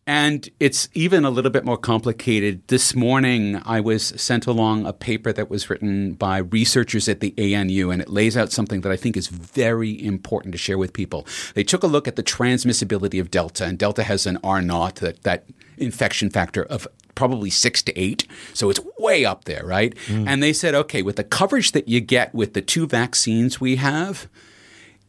And 0.07 0.50
it's 0.60 0.89
even 0.93 1.25
a 1.25 1.29
little 1.29 1.51
bit 1.51 1.63
more 1.63 1.77
complicated. 1.77 2.67
This 2.69 2.95
morning, 2.95 3.62
I 3.65 3.79
was 3.81 4.19
sent 4.19 4.48
along 4.48 4.88
a 4.88 4.93
paper 4.93 5.31
that 5.31 5.48
was 5.48 5.69
written 5.69 6.13
by 6.13 6.39
researchers 6.39 7.07
at 7.07 7.19
the 7.19 7.36
ANU, 7.38 7.91
and 7.91 8.01
it 8.01 8.10
lays 8.10 8.36
out 8.36 8.51
something 8.51 8.81
that 8.81 8.91
I 8.91 8.95
think 8.95 9.15
is 9.15 9.27
very 9.27 10.03
important 10.03 10.53
to 10.53 10.57
share 10.57 10.79
with 10.79 10.91
people. 10.91 11.27
They 11.53 11.63
took 11.63 11.83
a 11.83 11.88
look 11.88 12.07
at 12.07 12.15
the 12.15 12.24
transmissibility 12.24 13.21
of 13.21 13.29
Delta, 13.29 13.65
and 13.65 13.77
Delta 13.77 14.01
has 14.03 14.25
an 14.25 14.39
R 14.43 14.62
naught, 14.62 14.95
that, 14.95 15.21
that 15.21 15.45
infection 15.77 16.31
factor 16.31 16.63
of 16.63 16.88
probably 17.21 17.51
six 17.51 17.83
to 17.83 17.91
eight. 18.05 18.25
So 18.55 18.71
it's 18.71 18.79
way 18.97 19.25
up 19.25 19.45
there, 19.45 19.63
right? 19.63 19.93
Mm. 20.07 20.27
And 20.27 20.41
they 20.41 20.53
said, 20.53 20.73
okay, 20.73 21.03
with 21.03 21.17
the 21.17 21.23
coverage 21.23 21.71
that 21.73 21.87
you 21.87 21.99
get 22.01 22.33
with 22.33 22.55
the 22.55 22.63
two 22.63 22.87
vaccines 22.87 23.61
we 23.61 23.75
have, 23.75 24.27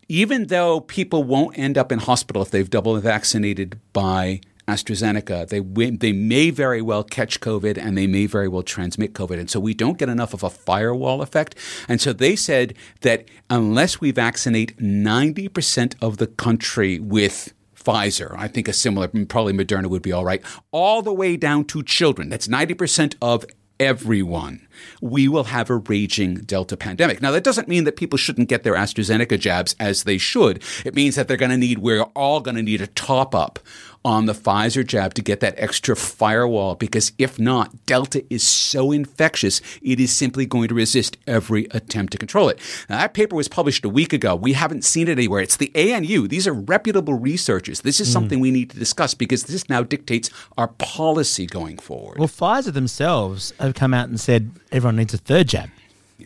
even 0.08 0.48
though 0.48 0.80
people 0.80 1.24
won't 1.24 1.58
end 1.58 1.78
up 1.78 1.90
in 1.90 1.98
hospital 2.00 2.42
if 2.42 2.50
they've 2.50 2.68
double 2.68 3.00
vaccinated 3.00 3.80
by 3.94 4.42
AstraZeneca, 4.68 5.48
they 5.48 5.60
they 5.96 6.12
may 6.12 6.50
very 6.50 6.82
well 6.82 7.02
catch 7.02 7.40
COVID 7.40 7.78
and 7.78 7.96
they 7.96 8.06
may 8.06 8.26
very 8.26 8.46
well 8.46 8.62
transmit 8.62 9.14
COVID, 9.14 9.38
and 9.40 9.48
so 9.50 9.58
we 9.58 9.74
don't 9.74 9.98
get 9.98 10.10
enough 10.10 10.34
of 10.34 10.42
a 10.42 10.50
firewall 10.50 11.22
effect. 11.22 11.54
And 11.88 11.98
so 11.98 12.12
they 12.12 12.36
said 12.36 12.74
that 13.00 13.24
unless 13.48 14.02
we 14.02 14.10
vaccinate 14.10 14.78
ninety 14.78 15.48
percent 15.48 15.96
of 16.02 16.18
the 16.18 16.26
country 16.26 17.00
with 17.00 17.54
Pfizer, 17.82 18.34
I 18.36 18.48
think 18.48 18.68
a 18.68 18.72
similar, 18.72 19.08
probably 19.08 19.52
Moderna 19.52 19.86
would 19.86 20.02
be 20.02 20.12
all 20.12 20.24
right, 20.24 20.42
all 20.70 21.02
the 21.02 21.12
way 21.12 21.36
down 21.36 21.64
to 21.66 21.82
children. 21.82 22.28
That's 22.28 22.48
ninety 22.48 22.74
percent 22.74 23.16
of 23.20 23.44
everyone, 23.80 24.68
we 25.00 25.26
will 25.26 25.44
have 25.44 25.68
a 25.68 25.76
raging 25.76 26.36
Delta 26.36 26.76
pandemic. 26.76 27.20
Now, 27.20 27.32
that 27.32 27.42
doesn't 27.42 27.66
mean 27.66 27.82
that 27.82 27.96
people 27.96 28.16
shouldn't 28.16 28.48
get 28.48 28.62
their 28.62 28.74
AstraZeneca 28.74 29.40
jabs 29.40 29.74
as 29.80 30.04
they 30.04 30.18
should. 30.18 30.62
It 30.84 30.94
means 30.94 31.16
that 31.16 31.26
they're 31.26 31.36
going 31.36 31.50
to 31.50 31.56
need, 31.56 31.78
we're 31.78 32.02
all 32.14 32.40
going 32.40 32.54
to 32.54 32.62
need 32.62 32.80
a 32.80 32.86
top 32.86 33.34
up 33.34 33.58
on 34.04 34.26
the 34.26 34.32
Pfizer 34.32 34.86
jab 34.86 35.14
to 35.14 35.22
get 35.22 35.40
that 35.40 35.54
extra 35.56 35.94
firewall 35.94 36.74
because 36.74 37.12
if 37.18 37.38
not, 37.38 37.86
Delta 37.86 38.24
is 38.30 38.42
so 38.42 38.90
infectious, 38.92 39.60
it 39.80 40.00
is 40.00 40.12
simply 40.12 40.46
going 40.46 40.68
to 40.68 40.74
resist 40.74 41.16
every 41.26 41.66
attempt 41.70 42.12
to 42.12 42.18
control 42.18 42.48
it. 42.48 42.58
Now, 42.88 42.98
that 42.98 43.14
paper 43.14 43.36
was 43.36 43.48
published 43.48 43.84
a 43.84 43.88
week 43.88 44.12
ago. 44.12 44.34
We 44.34 44.54
haven't 44.54 44.84
seen 44.84 45.08
it 45.08 45.12
anywhere. 45.12 45.40
It's 45.40 45.56
the 45.56 45.72
ANU. 45.74 46.26
These 46.26 46.46
are 46.46 46.52
reputable 46.52 47.14
researchers. 47.14 47.82
This 47.82 48.00
is 48.00 48.10
something 48.10 48.40
we 48.40 48.50
need 48.50 48.70
to 48.70 48.78
discuss 48.78 49.14
because 49.14 49.44
this 49.44 49.68
now 49.68 49.82
dictates 49.82 50.30
our 50.58 50.68
policy 50.68 51.46
going 51.46 51.78
forward. 51.78 52.18
Well, 52.18 52.28
Pfizer 52.28 52.72
themselves 52.72 53.52
have 53.60 53.74
come 53.74 53.94
out 53.94 54.08
and 54.08 54.18
said 54.18 54.50
everyone 54.70 54.96
needs 54.96 55.14
a 55.14 55.18
third 55.18 55.48
jab. 55.48 55.70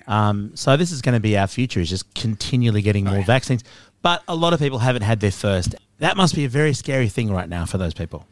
Um, 0.07 0.53
so 0.55 0.77
this 0.77 0.93
is 0.93 1.03
going 1.03 1.15
to 1.15 1.21
be 1.21 1.37
our 1.37 1.47
future: 1.47 1.81
is 1.81 1.91
just 1.91 2.13
continually 2.15 2.83
getting 2.83 3.05
more 3.05 3.23
vaccines. 3.23 3.65
But 4.03 4.23
a 4.29 4.37
lot 4.37 4.53
of 4.53 4.61
people 4.61 4.79
haven't 4.79 5.03
had 5.03 5.21
their 5.21 5.31
first. 5.33 5.75
That 5.99 6.17
must 6.17 6.35
be 6.35 6.45
a 6.45 6.49
very 6.49 6.75
scary 6.75 7.09
thing 7.09 7.33
right 7.33 7.49
now 7.49 7.65
for 7.65 7.79
those 7.79 7.95
people. 7.95 8.27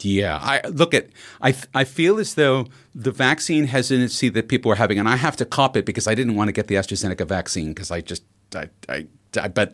Yeah, 0.00 0.38
I 0.40 0.66
look 0.68 0.94
at. 0.94 1.08
I 1.40 1.54
I 1.74 1.84
feel 1.84 2.18
as 2.18 2.34
though 2.34 2.66
the 2.94 3.10
vaccine 3.10 3.64
hesitancy 3.64 4.28
that 4.28 4.48
people 4.48 4.70
are 4.70 4.76
having, 4.76 4.98
and 4.98 5.08
I 5.08 5.16
have 5.16 5.36
to 5.36 5.44
cop 5.44 5.76
it 5.76 5.86
because 5.86 6.06
I 6.06 6.14
didn't 6.14 6.34
want 6.34 6.48
to 6.48 6.52
get 6.52 6.66
the 6.66 6.74
AstraZeneca 6.74 7.26
vaccine 7.26 7.68
because 7.68 7.90
I 7.90 8.02
just 8.02 8.22
I, 8.54 8.68
I 8.88 9.06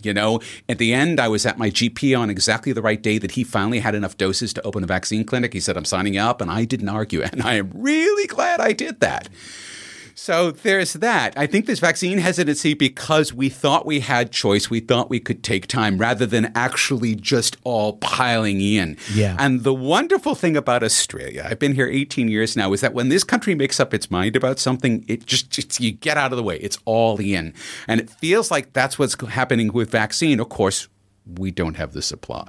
you 0.02 0.12
know 0.12 0.40
at 0.68 0.78
the 0.78 0.92
end 0.92 1.20
I 1.20 1.28
was 1.28 1.46
at 1.46 1.58
my 1.58 1.70
GP 1.70 2.18
on 2.18 2.30
exactly 2.30 2.72
the 2.72 2.82
right 2.82 3.00
day 3.00 3.18
that 3.18 3.32
he 3.32 3.44
finally 3.44 3.80
had 3.80 3.94
enough 3.94 4.16
doses 4.16 4.52
to 4.54 4.62
open 4.62 4.82
a 4.82 4.86
vaccine 4.86 5.24
clinic. 5.24 5.52
He 5.52 5.60
said 5.60 5.76
I'm 5.76 5.84
signing 5.84 6.16
up, 6.16 6.40
and 6.40 6.50
I 6.50 6.64
didn't 6.64 6.88
argue, 6.88 7.22
and 7.22 7.42
I 7.42 7.54
am 7.54 7.70
really 7.74 8.26
glad 8.26 8.60
I 8.60 8.72
did 8.72 9.00
that. 9.00 9.28
So 10.14 10.50
there's 10.50 10.94
that. 10.94 11.34
I 11.36 11.46
think 11.46 11.66
this 11.66 11.80
vaccine 11.80 12.18
hesitancy 12.18 12.74
because 12.74 13.32
we 13.32 13.48
thought 13.48 13.86
we 13.86 14.00
had 14.00 14.30
choice, 14.30 14.70
we 14.70 14.80
thought 14.80 15.10
we 15.10 15.20
could 15.20 15.42
take 15.42 15.66
time 15.66 15.98
rather 15.98 16.26
than 16.26 16.52
actually 16.54 17.14
just 17.14 17.56
all 17.64 17.94
piling 17.94 18.60
in. 18.60 18.96
Yeah. 19.12 19.36
And 19.38 19.64
the 19.64 19.74
wonderful 19.74 20.34
thing 20.34 20.56
about 20.56 20.82
Australia, 20.82 21.46
I've 21.48 21.58
been 21.58 21.74
here 21.74 21.86
18 21.86 22.28
years 22.28 22.56
now, 22.56 22.72
is 22.72 22.80
that 22.80 22.94
when 22.94 23.08
this 23.08 23.24
country 23.24 23.54
makes 23.54 23.80
up 23.80 23.94
its 23.94 24.10
mind 24.10 24.36
about 24.36 24.58
something, 24.58 25.04
it 25.08 25.26
just, 25.26 25.58
it's, 25.58 25.80
you 25.80 25.92
get 25.92 26.16
out 26.16 26.32
of 26.32 26.36
the 26.36 26.42
way. 26.42 26.56
It's 26.58 26.78
all 26.84 27.20
in. 27.20 27.54
And 27.88 28.00
it 28.00 28.10
feels 28.10 28.50
like 28.50 28.72
that's 28.72 28.98
what's 28.98 29.20
happening 29.28 29.72
with 29.72 29.90
vaccine. 29.90 30.40
Of 30.40 30.48
course, 30.48 30.88
we 31.26 31.50
don't 31.50 31.76
have 31.76 31.92
the 31.92 32.02
supply. 32.02 32.46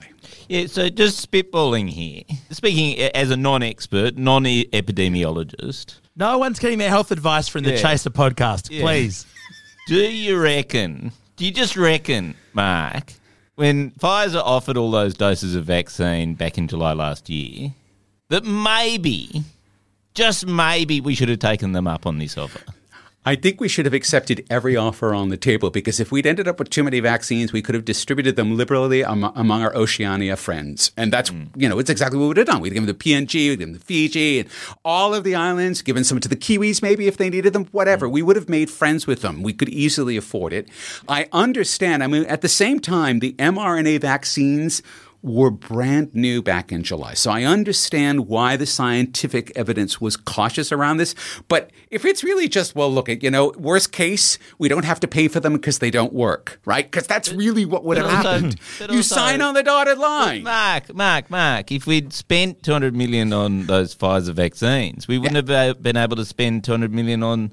Yeah, 0.47 0.65
so 0.67 0.89
just 0.89 1.29
spitballing 1.29 1.89
here. 1.89 2.23
Speaking 2.51 2.99
as 3.15 3.29
a 3.31 3.37
non-expert, 3.37 4.17
non-epidemiologist, 4.17 5.95
No 6.15 6.37
one's 6.37 6.59
getting 6.59 6.77
their 6.77 6.89
health 6.89 7.11
advice 7.11 7.47
from 7.47 7.63
the 7.63 7.71
Yeah. 7.71 7.77
Chaser 7.81 8.09
podcast, 8.11 8.69
Yeah. 8.71 8.81
please. 8.83 9.25
do 9.87 9.95
you 9.95 10.39
reckon? 10.39 11.11
Do 11.37 11.45
you 11.45 11.51
just 11.51 11.75
reckon, 11.75 12.35
Mark, 12.53 13.13
when 13.55 13.91
Pfizer 13.91 14.41
offered 14.43 14.77
all 14.77 14.91
those 14.91 15.13
doses 15.15 15.55
of 15.55 15.65
vaccine 15.65 16.35
back 16.35 16.57
in 16.57 16.67
July 16.67 16.93
last 16.93 17.29
year, 17.29 17.73
that 18.29 18.43
maybe, 18.45 19.43
just 20.13 20.45
maybe, 20.45 21.01
we 21.01 21.15
should 21.15 21.29
have 21.29 21.39
taken 21.39 21.71
them 21.71 21.87
up 21.87 22.05
on 22.05 22.19
this 22.19 22.37
offer? 22.37 22.61
I 23.25 23.35
think 23.35 23.61
we 23.61 23.67
should 23.67 23.85
have 23.85 23.93
accepted 23.93 24.45
every 24.49 24.75
offer 24.75 25.13
on 25.13 25.29
the 25.29 25.37
table 25.37 25.69
because 25.69 25.99
if 25.99 26.11
we'd 26.11 26.25
ended 26.25 26.47
up 26.47 26.59
with 26.59 26.69
too 26.69 26.83
many 26.83 26.99
vaccines, 26.99 27.53
we 27.53 27.61
could 27.61 27.75
have 27.75 27.85
distributed 27.85 28.35
them 28.35 28.57
liberally 28.57 29.03
am- 29.03 29.23
among 29.23 29.61
our 29.61 29.75
Oceania 29.75 30.35
friends. 30.35 30.91
And 30.97 31.11
that's, 31.13 31.29
mm. 31.29 31.47
you 31.55 31.69
know, 31.69 31.79
it's 31.79 31.89
exactly 31.89 32.17
what 32.17 32.23
we 32.23 32.27
would 32.29 32.37
have 32.37 32.47
done. 32.47 32.61
We'd 32.61 32.73
given 32.73 32.85
them 32.85 32.97
the 32.97 33.03
PNG, 33.03 33.49
we'd 33.49 33.59
given 33.59 33.73
them 33.73 33.79
the 33.79 33.85
Fiji, 33.85 34.39
and 34.39 34.49
all 34.83 35.13
of 35.13 35.23
the 35.23 35.35
islands, 35.35 35.81
given 35.81 36.03
some 36.03 36.19
to 36.19 36.27
the 36.27 36.35
Kiwis 36.35 36.81
maybe 36.81 37.07
if 37.07 37.17
they 37.17 37.29
needed 37.29 37.53
them, 37.53 37.65
whatever. 37.71 38.07
Mm. 38.07 38.11
We 38.11 38.21
would 38.21 38.35
have 38.35 38.49
made 38.49 38.69
friends 38.69 39.07
with 39.07 39.21
them. 39.21 39.41
We 39.41 39.53
could 39.53 39.69
easily 39.69 40.17
afford 40.17 40.51
it. 40.51 40.67
I 41.07 41.27
understand. 41.31 42.03
I 42.03 42.07
mean, 42.07 42.25
at 42.25 42.41
the 42.41 42.49
same 42.49 42.79
time, 42.79 43.19
the 43.19 43.33
mRNA 43.33 44.01
vaccines 44.01 44.81
were 45.23 45.49
brand 45.49 46.13
new 46.13 46.41
back 46.41 46.71
in 46.71 46.83
July. 46.83 47.13
So 47.13 47.31
I 47.31 47.43
understand 47.43 48.27
why 48.27 48.57
the 48.57 48.65
scientific 48.65 49.51
evidence 49.55 50.01
was 50.01 50.17
cautious 50.17 50.71
around 50.71 50.97
this. 50.97 51.15
But 51.47 51.71
if 51.89 52.03
it's 52.03 52.23
really 52.23 52.49
just, 52.49 52.75
well, 52.75 52.93
look 52.93 53.07
at, 53.07 53.23
you 53.23 53.31
know, 53.31 53.53
worst 53.57 53.93
case, 53.93 54.37
we 54.59 54.67
don't 54.67 54.83
have 54.83 54.99
to 54.99 55.07
pay 55.07 55.29
for 55.29 55.39
them 55.39 55.53
because 55.53 55.79
they 55.79 55.89
don't 55.89 56.11
work, 56.11 56.59
right? 56.65 56.85
Because 56.85 57.07
that's 57.07 57.31
really 57.31 57.65
what 57.65 57.85
would 57.85 57.97
have 57.97 58.09
happened. 58.09 58.59
you 58.91 59.01
sign 59.01 59.41
on 59.41 59.53
the 59.53 59.63
dotted 59.63 59.97
line. 59.97 60.43
Mark, 60.43 60.93
Mark, 60.93 61.29
Mark, 61.29 61.71
if 61.71 61.87
we'd 61.87 62.11
spent 62.11 62.61
200 62.61 62.93
million 62.93 63.31
on 63.31 63.65
those 63.65 63.95
Pfizer 63.95 64.33
vaccines, 64.33 65.07
we 65.07 65.17
wouldn't 65.17 65.37
have 65.37 65.49
uh, 65.49 65.73
been 65.75 65.95
able 65.95 66.17
to 66.17 66.25
spend 66.25 66.65
200 66.65 66.93
million 66.93 67.23
on 67.23 67.51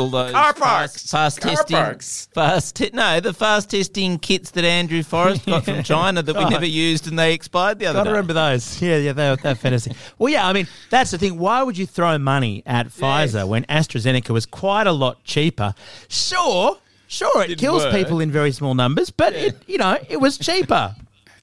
all 0.00 0.08
those 0.08 0.32
Car 0.32 0.52
fast, 0.54 0.58
parks. 0.60 1.10
fast 1.10 1.40
Car 1.40 1.50
testing, 1.54 1.76
parks. 1.76 2.28
fast 2.34 2.76
te- 2.76 2.90
no, 2.92 3.20
the 3.20 3.32
fast 3.32 3.70
testing 3.70 4.18
kits 4.18 4.50
that 4.52 4.64
Andrew 4.64 5.02
Forrest 5.04 5.46
got 5.46 5.64
from 5.64 5.82
China 5.84 6.22
that 6.22 6.34
we 6.36 6.44
never 6.46 6.66
used 6.66 7.06
and 7.06 7.18
they 7.18 7.32
expired 7.34 7.78
the 7.78 7.86
other 7.86 7.98
Got 8.00 8.04
to 8.04 8.08
day. 8.08 8.12
remember 8.12 8.32
those. 8.32 8.82
Yeah, 8.82 8.96
yeah, 8.96 9.12
they're, 9.12 9.36
they're 9.36 9.54
fantastic. 9.54 9.92
Well, 10.18 10.32
yeah, 10.32 10.48
I 10.48 10.52
mean, 10.52 10.66
that's 10.90 11.10
the 11.12 11.18
thing. 11.18 11.38
Why 11.38 11.62
would 11.62 11.78
you 11.78 11.86
throw 11.86 12.18
money 12.18 12.62
at 12.66 12.88
Pfizer 12.88 13.46
when 13.46 13.64
AstraZeneca 13.66 14.30
was 14.30 14.46
quite 14.46 14.86
a 14.86 14.92
lot 14.92 15.22
cheaper? 15.24 15.74
Sure, 16.08 16.78
sure, 17.06 17.42
it 17.44 17.48
Didn't 17.48 17.60
kills 17.60 17.84
work. 17.84 17.94
people 17.94 18.20
in 18.20 18.30
very 18.32 18.52
small 18.52 18.74
numbers, 18.74 19.10
but 19.10 19.34
it, 19.34 19.56
you 19.68 19.78
know, 19.78 19.98
it 20.08 20.16
was 20.20 20.38
cheaper. 20.38 20.94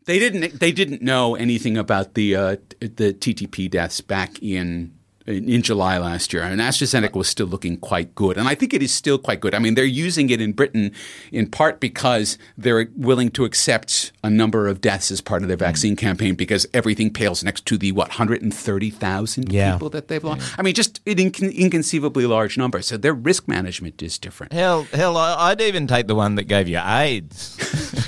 They 0.05 0.19
didn't. 0.19 0.59
They 0.61 0.71
didn't 0.71 1.01
know 1.01 1.35
anything 1.35 1.77
about 1.77 2.13
the 2.13 2.33
uh, 2.35 2.55
the 2.79 3.13
TTP 3.13 3.69
deaths 3.69 3.99
back 3.99 4.41
in. 4.41 4.93
In 5.27 5.57
in 5.57 5.61
July 5.63 5.97
last 5.97 6.33
year, 6.33 6.43
and 6.43 6.61
AstraZeneca 6.61 7.15
was 7.15 7.27
still 7.27 7.47
looking 7.47 7.77
quite 7.77 8.13
good, 8.15 8.37
and 8.37 8.47
I 8.47 8.55
think 8.55 8.73
it 8.73 8.83
is 8.83 8.93
still 8.93 9.17
quite 9.17 9.39
good. 9.39 9.53
I 9.55 9.59
mean, 9.59 9.75
they're 9.75 9.85
using 9.85 10.29
it 10.29 10.39
in 10.39 10.53
Britain 10.53 10.93
in 11.31 11.49
part 11.49 11.79
because 11.79 12.37
they're 12.57 12.87
willing 12.95 13.31
to 13.31 13.43
accept 13.43 14.11
a 14.23 14.29
number 14.29 14.67
of 14.67 14.79
deaths 14.79 15.11
as 15.11 15.19
part 15.19 15.41
of 15.41 15.47
their 15.47 15.57
hmm. 15.57 15.63
vaccine 15.63 15.95
campaign 15.95 16.35
because 16.35 16.65
everything 16.73 17.11
pales 17.11 17.43
next 17.43 17.65
to 17.65 17.77
the 17.77 17.91
what 17.91 18.09
130,000 18.09 19.51
Yeah. 19.51 19.73
people 19.73 19.89
that 19.89 20.07
they've 20.07 20.23
lost. 20.23 20.57
I 20.59 20.61
mean, 20.61 20.75
just 20.75 21.01
an 21.05 21.15
incon- 21.15 21.55
inconceivably 21.55 22.25
large 22.25 22.57
number. 22.57 22.81
So 22.81 22.97
their 22.97 23.13
risk 23.13 23.47
management 23.47 24.01
is 24.03 24.17
different. 24.17 24.53
Hell, 24.53 24.83
hell, 24.93 25.17
I'd 25.17 25.61
even 25.61 25.87
take 25.87 26.07
the 26.07 26.15
one 26.15 26.35
that 26.35 26.43
gave 26.43 26.67
you 26.67 26.79
AIDS. 26.79 27.57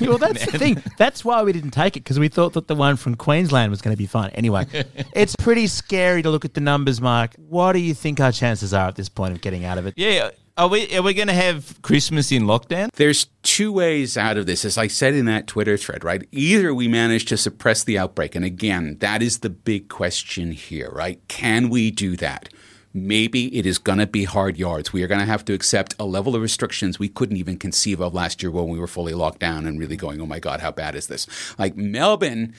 well, 0.00 0.18
that's 0.18 0.46
the 0.46 0.58
thing. 0.58 0.82
That's 0.98 1.24
why 1.24 1.42
we 1.42 1.52
didn't 1.52 1.70
take 1.70 1.96
it 1.96 2.04
because 2.04 2.18
we 2.18 2.28
thought 2.28 2.52
that 2.54 2.68
the 2.68 2.74
one 2.74 2.96
from 2.96 3.14
Queensland 3.14 3.70
was 3.70 3.80
going 3.80 3.94
to 3.94 3.98
be 3.98 4.06
fine. 4.06 4.30
Anyway, 4.30 4.66
it's 5.14 5.34
pretty 5.36 5.66
scary 5.66 6.22
to 6.22 6.30
look 6.30 6.44
at 6.44 6.54
the 6.54 6.60
numbers, 6.60 7.00
Mark. 7.10 7.34
What 7.48 7.72
do 7.72 7.80
you 7.80 7.92
think 7.92 8.20
our 8.20 8.30
chances 8.30 8.72
are 8.72 8.86
at 8.86 8.94
this 8.94 9.08
point 9.08 9.34
of 9.34 9.40
getting 9.40 9.64
out 9.64 9.78
of 9.78 9.86
it? 9.86 9.94
Yeah, 9.96 10.30
Are 10.56 10.68
we 10.68 10.96
are 10.96 11.02
we 11.02 11.12
going 11.12 11.26
to 11.26 11.34
have 11.34 11.80
Christmas 11.82 12.30
in 12.30 12.44
lockdown? 12.44 12.88
There's 12.92 13.26
two 13.42 13.72
ways 13.72 14.16
out 14.16 14.36
of 14.36 14.46
this, 14.46 14.64
as 14.64 14.78
I 14.78 14.86
said 14.86 15.14
in 15.14 15.24
that 15.24 15.48
Twitter 15.48 15.76
thread, 15.76 16.04
right? 16.04 16.22
Either 16.30 16.72
we 16.72 16.86
manage 16.86 17.24
to 17.26 17.36
suppress 17.36 17.82
the 17.82 17.98
outbreak, 17.98 18.36
and 18.36 18.44
again, 18.44 18.96
that 19.00 19.22
is 19.22 19.40
the 19.40 19.50
big 19.50 19.88
question 19.88 20.52
here, 20.52 20.90
right? 20.92 21.20
Can 21.26 21.68
we 21.68 21.90
do 21.90 22.16
that? 22.16 22.48
Maybe 22.92 23.56
it 23.56 23.66
is 23.66 23.78
going 23.78 23.98
to 23.98 24.06
be 24.06 24.24
hard 24.24 24.56
yards. 24.56 24.92
We 24.92 25.02
are 25.02 25.08
going 25.08 25.20
to 25.20 25.26
have 25.34 25.44
to 25.46 25.52
accept 25.52 25.94
a 25.98 26.04
level 26.04 26.34
of 26.36 26.42
restrictions 26.42 26.98
we 26.98 27.08
couldn't 27.08 27.36
even 27.36 27.56
conceive 27.56 28.00
of 28.00 28.14
last 28.14 28.42
year 28.42 28.50
when 28.50 28.68
we 28.68 28.80
were 28.80 28.88
fully 28.88 29.14
locked 29.14 29.38
down 29.38 29.64
and 29.66 29.78
really 29.78 29.96
going, 29.96 30.20
oh 30.20 30.26
my 30.26 30.40
God, 30.40 30.60
how 30.60 30.72
bad 30.72 30.94
is 30.96 31.06
this? 31.06 31.26
Like 31.56 31.76
Melbourne 31.76 32.52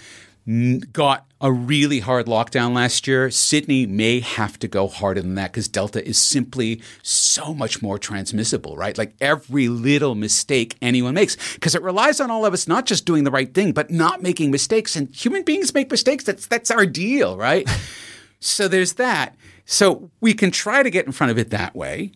got 0.92 1.26
a 1.40 1.52
really 1.52 2.00
hard 2.00 2.26
lockdown 2.26 2.74
last 2.74 3.08
year. 3.08 3.30
Sydney 3.30 3.86
may 3.86 4.20
have 4.20 4.58
to 4.60 4.68
go 4.68 4.88
harder 4.88 5.22
than 5.22 5.36
that 5.36 5.52
because 5.52 5.68
Delta 5.68 6.06
is 6.08 6.18
simply 6.18 6.82
so 7.04 7.54
much 7.54 7.82
more 7.82 7.98
transmissible, 7.98 8.76
right? 8.76 8.98
Like 8.98 9.14
every 9.22 9.68
little 9.68 10.16
mistake 10.16 10.78
anyone 10.82 11.14
makes, 11.14 11.38
because 11.54 11.76
it 11.76 11.82
relies 11.82 12.20
on 12.20 12.32
all 12.32 12.46
of 12.46 12.54
us 12.54 12.68
not 12.68 12.86
just 12.86 13.06
doing 13.06 13.24
the 13.24 13.32
right 13.32 13.54
thing, 13.54 13.72
but 13.72 13.92
not 13.92 14.22
making 14.22 14.52
mistakes. 14.52 14.96
And 14.96 15.14
human 15.14 15.44
beings 15.44 15.74
make 15.74 15.92
mistakes. 15.92 16.24
That's 16.24 16.48
that's 16.48 16.72
our 16.72 16.86
deal, 16.86 17.38
right? 17.38 17.70
so 18.40 18.68
there's 18.68 18.94
that. 18.94 19.36
So 19.66 20.10
we 20.22 20.34
can 20.34 20.52
try 20.52 20.84
to 20.84 20.90
get 20.90 21.06
in 21.06 21.12
front 21.12 21.32
of 21.32 21.38
it 21.38 21.52
that 21.52 21.76
way. 21.76 22.12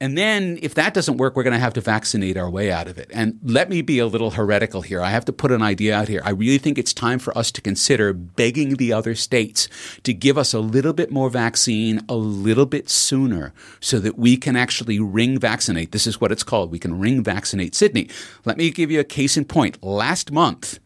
And 0.00 0.18
then, 0.18 0.58
if 0.60 0.74
that 0.74 0.92
doesn't 0.92 1.18
work, 1.18 1.36
we're 1.36 1.44
going 1.44 1.54
to 1.54 1.60
have 1.60 1.74
to 1.74 1.80
vaccinate 1.80 2.36
our 2.36 2.50
way 2.50 2.70
out 2.72 2.88
of 2.88 2.98
it. 2.98 3.08
And 3.14 3.38
let 3.44 3.70
me 3.70 3.80
be 3.80 4.00
a 4.00 4.06
little 4.06 4.32
heretical 4.32 4.82
here. 4.82 5.00
I 5.00 5.10
have 5.10 5.24
to 5.26 5.32
put 5.32 5.52
an 5.52 5.62
idea 5.62 5.96
out 5.96 6.08
here. 6.08 6.20
I 6.24 6.30
really 6.30 6.58
think 6.58 6.78
it's 6.78 6.92
time 6.92 7.20
for 7.20 7.36
us 7.38 7.52
to 7.52 7.60
consider 7.60 8.12
begging 8.12 8.74
the 8.74 8.92
other 8.92 9.14
states 9.14 9.68
to 10.02 10.12
give 10.12 10.36
us 10.36 10.52
a 10.52 10.58
little 10.58 10.92
bit 10.92 11.12
more 11.12 11.30
vaccine 11.30 12.00
a 12.08 12.16
little 12.16 12.66
bit 12.66 12.90
sooner 12.90 13.54
so 13.78 14.00
that 14.00 14.18
we 14.18 14.36
can 14.36 14.56
actually 14.56 14.98
ring 14.98 15.38
vaccinate. 15.38 15.92
This 15.92 16.08
is 16.08 16.20
what 16.20 16.32
it's 16.32 16.42
called. 16.42 16.72
We 16.72 16.80
can 16.80 16.98
ring 16.98 17.22
vaccinate 17.22 17.76
Sydney. 17.76 18.08
Let 18.44 18.56
me 18.56 18.70
give 18.70 18.90
you 18.90 18.98
a 18.98 19.04
case 19.04 19.36
in 19.36 19.44
point. 19.44 19.82
Last 19.82 20.32
month, 20.32 20.80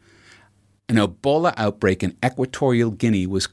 an 0.88 0.96
Ebola 0.96 1.54
outbreak 1.56 2.02
in 2.02 2.16
Equatorial 2.24 2.90
Guinea 2.90 3.26
was 3.26 3.48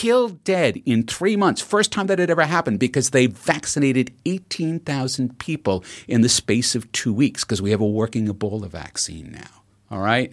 killed 0.00 0.42
dead 0.44 0.80
in 0.86 1.02
three 1.02 1.36
months. 1.36 1.60
First 1.60 1.92
time 1.92 2.06
that 2.06 2.18
had 2.18 2.30
ever 2.30 2.44
happened 2.44 2.78
because 2.78 3.10
they 3.10 3.26
vaccinated 3.26 4.10
18,000 4.24 5.38
people 5.38 5.84
in 6.08 6.22
the 6.22 6.28
space 6.30 6.74
of 6.74 6.90
two 6.92 7.12
weeks 7.12 7.44
because 7.44 7.60
we 7.60 7.70
have 7.70 7.82
a 7.82 7.86
working 7.86 8.26
Ebola 8.26 8.66
vaccine 8.66 9.30
now. 9.30 9.62
All 9.90 10.00
right. 10.00 10.32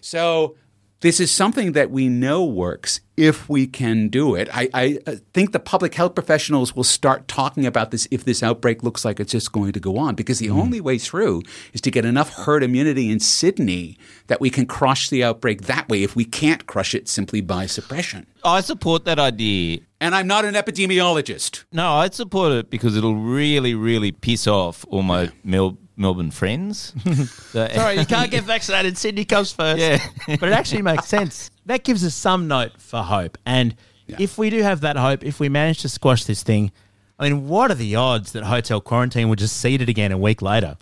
So 0.00 0.56
this 1.02 1.20
is 1.20 1.30
something 1.30 1.70
that 1.70 1.92
we 1.92 2.08
know 2.08 2.44
works 2.44 2.98
if 3.16 3.48
we 3.48 3.66
can 3.66 4.08
do 4.08 4.34
it. 4.34 4.48
I, 4.52 4.68
I, 4.74 4.98
uh, 5.06 5.16
think 5.32 5.52
the 5.52 5.60
public 5.60 5.94
health 5.94 6.14
professionals 6.14 6.76
will 6.76 6.84
start 6.84 7.28
talking 7.28 7.64
about 7.64 7.90
this 7.90 8.06
if 8.10 8.24
this 8.24 8.42
outbreak 8.42 8.82
looks 8.82 9.04
like 9.04 9.20
it's 9.20 9.32
just 9.32 9.52
going 9.52 9.72
to 9.72 9.80
go 9.80 9.96
on, 9.96 10.14
because 10.14 10.38
the 10.38 10.48
mm. 10.48 10.58
only 10.58 10.80
way 10.80 10.98
through 10.98 11.42
is 11.72 11.80
to 11.82 11.90
get 11.90 12.04
enough 12.04 12.32
herd 12.34 12.62
immunity 12.62 13.10
in 13.10 13.20
Sydney 13.20 13.98
that 14.26 14.40
we 14.40 14.50
can 14.50 14.66
crush 14.66 15.08
the 15.08 15.24
outbreak 15.24 15.62
that 15.62 15.88
way 15.88 16.02
if 16.02 16.14
we 16.14 16.24
can't 16.24 16.66
crush 16.66 16.94
it 16.94 17.08
simply 17.08 17.40
by 17.40 17.66
suppression. 17.66 18.26
I 18.44 18.60
support 18.60 19.04
that 19.06 19.18
idea. 19.18 19.80
And 20.00 20.14
I'm 20.14 20.26
not 20.26 20.44
an 20.44 20.54
epidemiologist. 20.54 21.64
No, 21.72 21.92
I 21.92 22.10
support 22.10 22.52
it 22.52 22.70
because 22.70 22.96
it'll 22.96 23.16
really, 23.16 23.74
really 23.74 24.12
piss 24.12 24.46
off 24.46 24.84
all 24.88 25.02
my 25.02 25.30
Mel- 25.42 25.78
Melbourne 25.96 26.30
friends. 26.30 26.92
so, 27.52 27.68
Sorry, 27.68 27.98
you 27.98 28.06
can't 28.06 28.30
get 28.30 28.44
vaccinated. 28.44 28.98
Sydney 28.98 29.24
comes 29.24 29.52
first. 29.52 29.80
Yeah. 29.80 29.98
but 30.38 30.48
it 30.48 30.52
actually 30.52 30.82
makes 30.82 31.06
sense. 31.06 31.50
That 31.64 31.84
gives 31.84 32.04
us 32.04 32.14
some 32.14 32.48
note 32.48 32.72
for 32.78 33.02
hope. 33.02 33.38
And 33.46 33.74
yeah. 34.06 34.16
if 34.20 34.38
we 34.38 34.50
do 34.50 34.62
have 34.62 34.82
that 34.82 34.96
hope, 34.96 35.24
if 35.24 35.40
we 35.40 35.48
manage 35.48 35.80
to 35.82 35.88
squash 35.88 36.24
this 36.24 36.42
thing, 36.42 36.70
I 37.18 37.28
mean, 37.28 37.48
what 37.48 37.70
are 37.70 37.74
the 37.74 37.96
odds 37.96 38.32
that 38.32 38.44
hotel 38.44 38.80
quarantine 38.80 39.28
will 39.28 39.36
just 39.36 39.56
seed 39.56 39.80
it 39.80 39.88
again 39.88 40.12
a 40.12 40.18
week 40.18 40.42
later? 40.42 40.76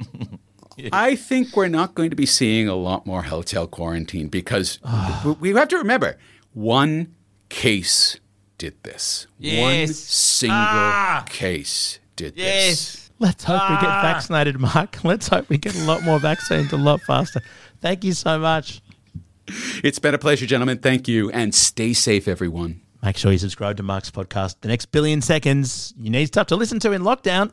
I 0.92 1.14
think 1.14 1.56
we're 1.56 1.68
not 1.68 1.94
going 1.94 2.10
to 2.10 2.16
be 2.16 2.26
seeing 2.26 2.66
a 2.68 2.74
lot 2.74 3.06
more 3.06 3.22
hotel 3.22 3.68
quarantine 3.68 4.28
because 4.28 4.80
we 5.40 5.50
have 5.50 5.68
to 5.68 5.78
remember 5.78 6.18
one 6.52 7.14
case 7.48 8.18
did 8.58 8.82
this. 8.82 9.26
Yes. 9.38 9.60
One 9.60 9.94
single 9.94 10.56
ah. 10.56 11.24
case 11.28 12.00
did 12.16 12.36
yes. 12.36 13.03
This. 13.24 13.34
Let's 13.34 13.44
hope 13.44 13.60
ah. 13.60 13.68
we 13.70 13.86
get 13.86 13.90
ah. 13.90 14.02
vaccinated, 14.02 14.60
Mark. 14.60 15.04
Let's 15.04 15.28
hope 15.28 15.48
we 15.48 15.58
get 15.58 15.74
a 15.74 15.84
lot 15.84 16.02
more 16.02 16.18
vaccines 16.18 16.72
a 16.72 16.76
lot 16.76 17.00
faster. 17.02 17.40
Thank 17.80 18.04
you 18.04 18.12
so 18.12 18.38
much. 18.38 18.80
It's 19.82 19.98
been 19.98 20.14
a 20.14 20.18
pleasure, 20.18 20.46
gentlemen. 20.46 20.78
Thank 20.78 21.08
you. 21.08 21.30
And 21.30 21.54
stay 21.54 21.92
safe, 21.92 22.28
everyone. 22.28 22.80
Make 23.02 23.18
sure 23.18 23.32
you 23.32 23.38
subscribe 23.38 23.76
to 23.76 23.82
Mark's 23.82 24.10
podcast. 24.10 24.56
The 24.62 24.68
next 24.68 24.86
billion 24.86 25.20
seconds 25.20 25.92
you 25.98 26.10
need 26.10 26.26
stuff 26.26 26.46
to 26.48 26.56
listen 26.56 26.80
to 26.80 26.92
in 26.92 27.02
lockdown. 27.02 27.52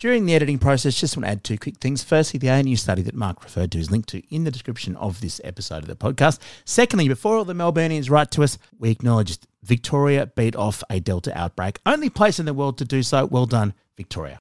During 0.00 0.26
the 0.26 0.34
editing 0.34 0.58
process, 0.58 1.00
just 1.00 1.16
want 1.16 1.24
to 1.24 1.30
add 1.30 1.44
two 1.44 1.56
quick 1.56 1.78
things. 1.78 2.02
Firstly, 2.02 2.38
the 2.38 2.50
ANU 2.50 2.76
study 2.76 3.02
that 3.02 3.14
Mark 3.14 3.42
referred 3.42 3.72
to 3.72 3.78
is 3.78 3.90
linked 3.90 4.08
to 4.10 4.22
in 4.34 4.44
the 4.44 4.50
description 4.50 4.96
of 4.96 5.20
this 5.20 5.40
episode 5.44 5.78
of 5.78 5.86
the 5.86 5.96
podcast. 5.96 6.40
Secondly, 6.64 7.08
before 7.08 7.36
all 7.36 7.44
the 7.44 7.54
Melburnians 7.54 8.10
write 8.10 8.30
to 8.32 8.42
us, 8.42 8.58
we 8.78 8.90
acknowledge 8.90 9.38
Victoria 9.62 10.26
beat 10.26 10.56
off 10.56 10.82
a 10.90 11.00
Delta 11.00 11.36
outbreak. 11.38 11.78
Only 11.86 12.10
place 12.10 12.38
in 12.38 12.46
the 12.46 12.54
world 12.54 12.76
to 12.78 12.84
do 12.84 13.02
so. 13.02 13.24
Well 13.24 13.46
done, 13.46 13.72
Victoria. 13.96 14.38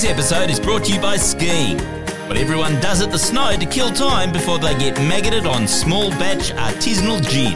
This 0.00 0.12
episode 0.12 0.48
is 0.48 0.58
brought 0.58 0.84
to 0.84 0.94
you 0.94 0.98
by 0.98 1.18
skiing. 1.18 1.78
What 2.26 2.38
everyone 2.38 2.80
does 2.80 3.02
at 3.02 3.10
the 3.10 3.18
snow 3.18 3.54
to 3.54 3.66
kill 3.66 3.90
time 3.90 4.32
before 4.32 4.58
they 4.58 4.72
get 4.78 4.96
maggoted 4.96 5.44
on 5.44 5.68
small 5.68 6.08
batch 6.12 6.52
artisanal 6.52 7.20
gin. 7.28 7.54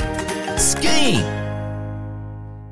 Skiing! 0.58 1.22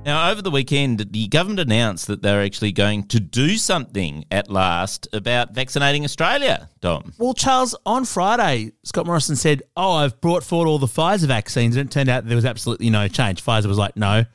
Now, 0.04 0.30
over 0.30 0.42
the 0.42 0.50
weekend, 0.50 0.98
the 1.12 1.26
government 1.26 1.60
announced 1.60 2.06
that 2.08 2.20
they're 2.20 2.42
actually 2.42 2.72
going 2.72 3.04
to 3.04 3.18
do 3.18 3.56
something 3.56 4.26
at 4.30 4.50
last 4.50 5.08
about 5.14 5.54
vaccinating 5.54 6.04
Australia, 6.04 6.68
Dom. 6.82 7.14
Well, 7.16 7.32
Charles, 7.32 7.74
on 7.86 8.04
Friday, 8.04 8.72
Scott 8.82 9.06
Morrison 9.06 9.36
said, 9.36 9.62
Oh, 9.74 9.92
I've 9.92 10.20
brought 10.20 10.44
forward 10.44 10.68
all 10.68 10.80
the 10.80 10.86
Pfizer 10.86 11.28
vaccines. 11.28 11.76
And 11.76 11.88
it 11.88 11.90
turned 11.90 12.10
out 12.10 12.26
there 12.26 12.36
was 12.36 12.44
absolutely 12.44 12.90
no 12.90 13.08
change. 13.08 13.42
Pfizer 13.42 13.68
was 13.68 13.78
like, 13.78 13.96
No, 13.96 14.26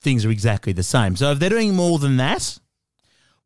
things 0.00 0.24
are 0.24 0.30
exactly 0.30 0.72
the 0.72 0.82
same. 0.82 1.14
So 1.14 1.30
if 1.30 1.38
they're 1.38 1.50
doing 1.50 1.76
more 1.76 2.00
than 2.00 2.16
that, 2.16 2.58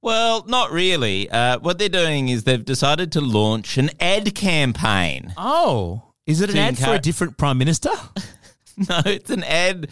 well, 0.06 0.44
not 0.46 0.70
really. 0.70 1.28
Uh, 1.28 1.58
what 1.58 1.80
they're 1.80 1.88
doing 1.88 2.28
is 2.28 2.44
they've 2.44 2.64
decided 2.64 3.10
to 3.10 3.20
launch 3.20 3.76
an 3.76 3.90
ad 3.98 4.36
campaign. 4.36 5.34
Oh, 5.36 6.00
is 6.26 6.40
it 6.40 6.48
an 6.50 6.58
ad 6.58 6.78
for 6.78 6.94
a 6.94 7.00
different 7.00 7.36
prime 7.36 7.58
minister? 7.58 7.90
no, 8.88 9.00
it's 9.04 9.30
an 9.30 9.42
ad 9.42 9.88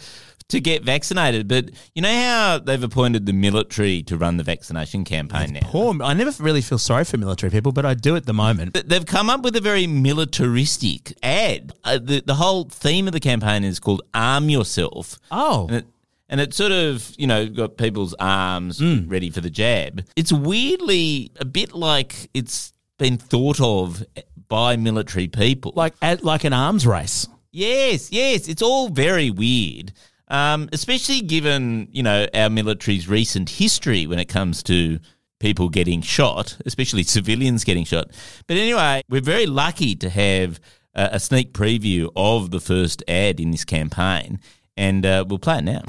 to 0.47 0.61
get 0.61 0.83
vaccinated. 0.83 1.49
But 1.49 1.71
you 1.93 2.01
know 2.01 2.13
how 2.13 2.59
they've 2.59 2.81
appointed 2.81 3.25
the 3.25 3.33
military 3.33 4.03
to 4.03 4.17
run 4.17 4.37
the 4.37 4.43
vaccination 4.43 5.03
campaign 5.03 5.51
now? 5.51 5.59
Poor, 5.63 6.01
I 6.01 6.13
never 6.13 6.31
really 6.41 6.61
feel 6.61 6.77
sorry 6.77 7.03
for 7.03 7.17
military 7.17 7.51
people, 7.51 7.73
but 7.73 7.85
I 7.85 7.93
do 7.93 8.15
at 8.15 8.25
the 8.25 8.33
moment. 8.33 8.87
They've 8.87 9.05
come 9.05 9.29
up 9.29 9.41
with 9.41 9.57
a 9.57 9.61
very 9.61 9.85
militaristic 9.85 11.13
ad. 11.23 11.73
Uh, 11.83 11.97
the, 11.97 12.21
the 12.25 12.35
whole 12.35 12.65
theme 12.65 13.07
of 13.07 13.13
the 13.13 13.19
campaign 13.19 13.65
is 13.65 13.81
called 13.81 14.01
Arm 14.13 14.49
Yourself. 14.49 15.19
Oh. 15.29 15.67
And 15.67 15.77
it, 15.77 15.85
and 16.29 16.41
it 16.41 16.53
sort 16.53 16.71
of, 16.71 17.13
you 17.17 17.27
know, 17.27 17.47
got 17.47 17.77
people's 17.77 18.15
arms 18.19 18.79
mm. 18.79 19.09
ready 19.09 19.29
for 19.29 19.41
the 19.41 19.49
jab. 19.49 20.05
It's 20.15 20.33
weirdly 20.33 21.31
a 21.39 21.45
bit 21.45 21.73
like 21.73 22.29
it's 22.33 22.73
been 22.97 23.17
thought 23.17 23.59
of 23.59 24.03
by 24.47 24.77
military 24.77 25.27
people, 25.27 25.73
like 25.75 25.93
at, 26.01 26.23
like 26.23 26.43
an 26.43 26.53
arms 26.53 26.87
race. 26.87 27.27
Yes, 27.51 28.11
yes, 28.11 28.47
it's 28.47 28.61
all 28.61 28.89
very 28.89 29.29
weird. 29.29 29.93
Um, 30.27 30.69
especially 30.73 31.21
given 31.21 31.87
you 31.91 32.01
know 32.01 32.27
our 32.33 32.49
military's 32.49 33.07
recent 33.07 33.47
history 33.47 34.07
when 34.07 34.17
it 34.17 34.25
comes 34.25 34.63
to 34.63 34.99
people 35.39 35.69
getting 35.69 36.01
shot, 36.01 36.57
especially 36.65 37.03
civilians 37.17 37.63
getting 37.63 37.85
shot. 37.85 38.09
But 38.47 38.57
anyway, 38.57 39.03
we're 39.07 39.21
very 39.21 39.45
lucky 39.45 39.95
to 39.95 40.09
have 40.09 40.59
a, 40.95 41.09
a 41.13 41.19
sneak 41.19 41.53
preview 41.53 42.09
of 42.15 42.49
the 42.49 42.59
first 42.59 43.03
ad 43.07 43.39
in 43.39 43.51
this 43.51 43.65
campaign, 43.65 44.39
and 44.75 45.05
uh, 45.05 45.25
we'll 45.27 45.39
play 45.39 45.59
it 45.59 45.63
now. 45.63 45.83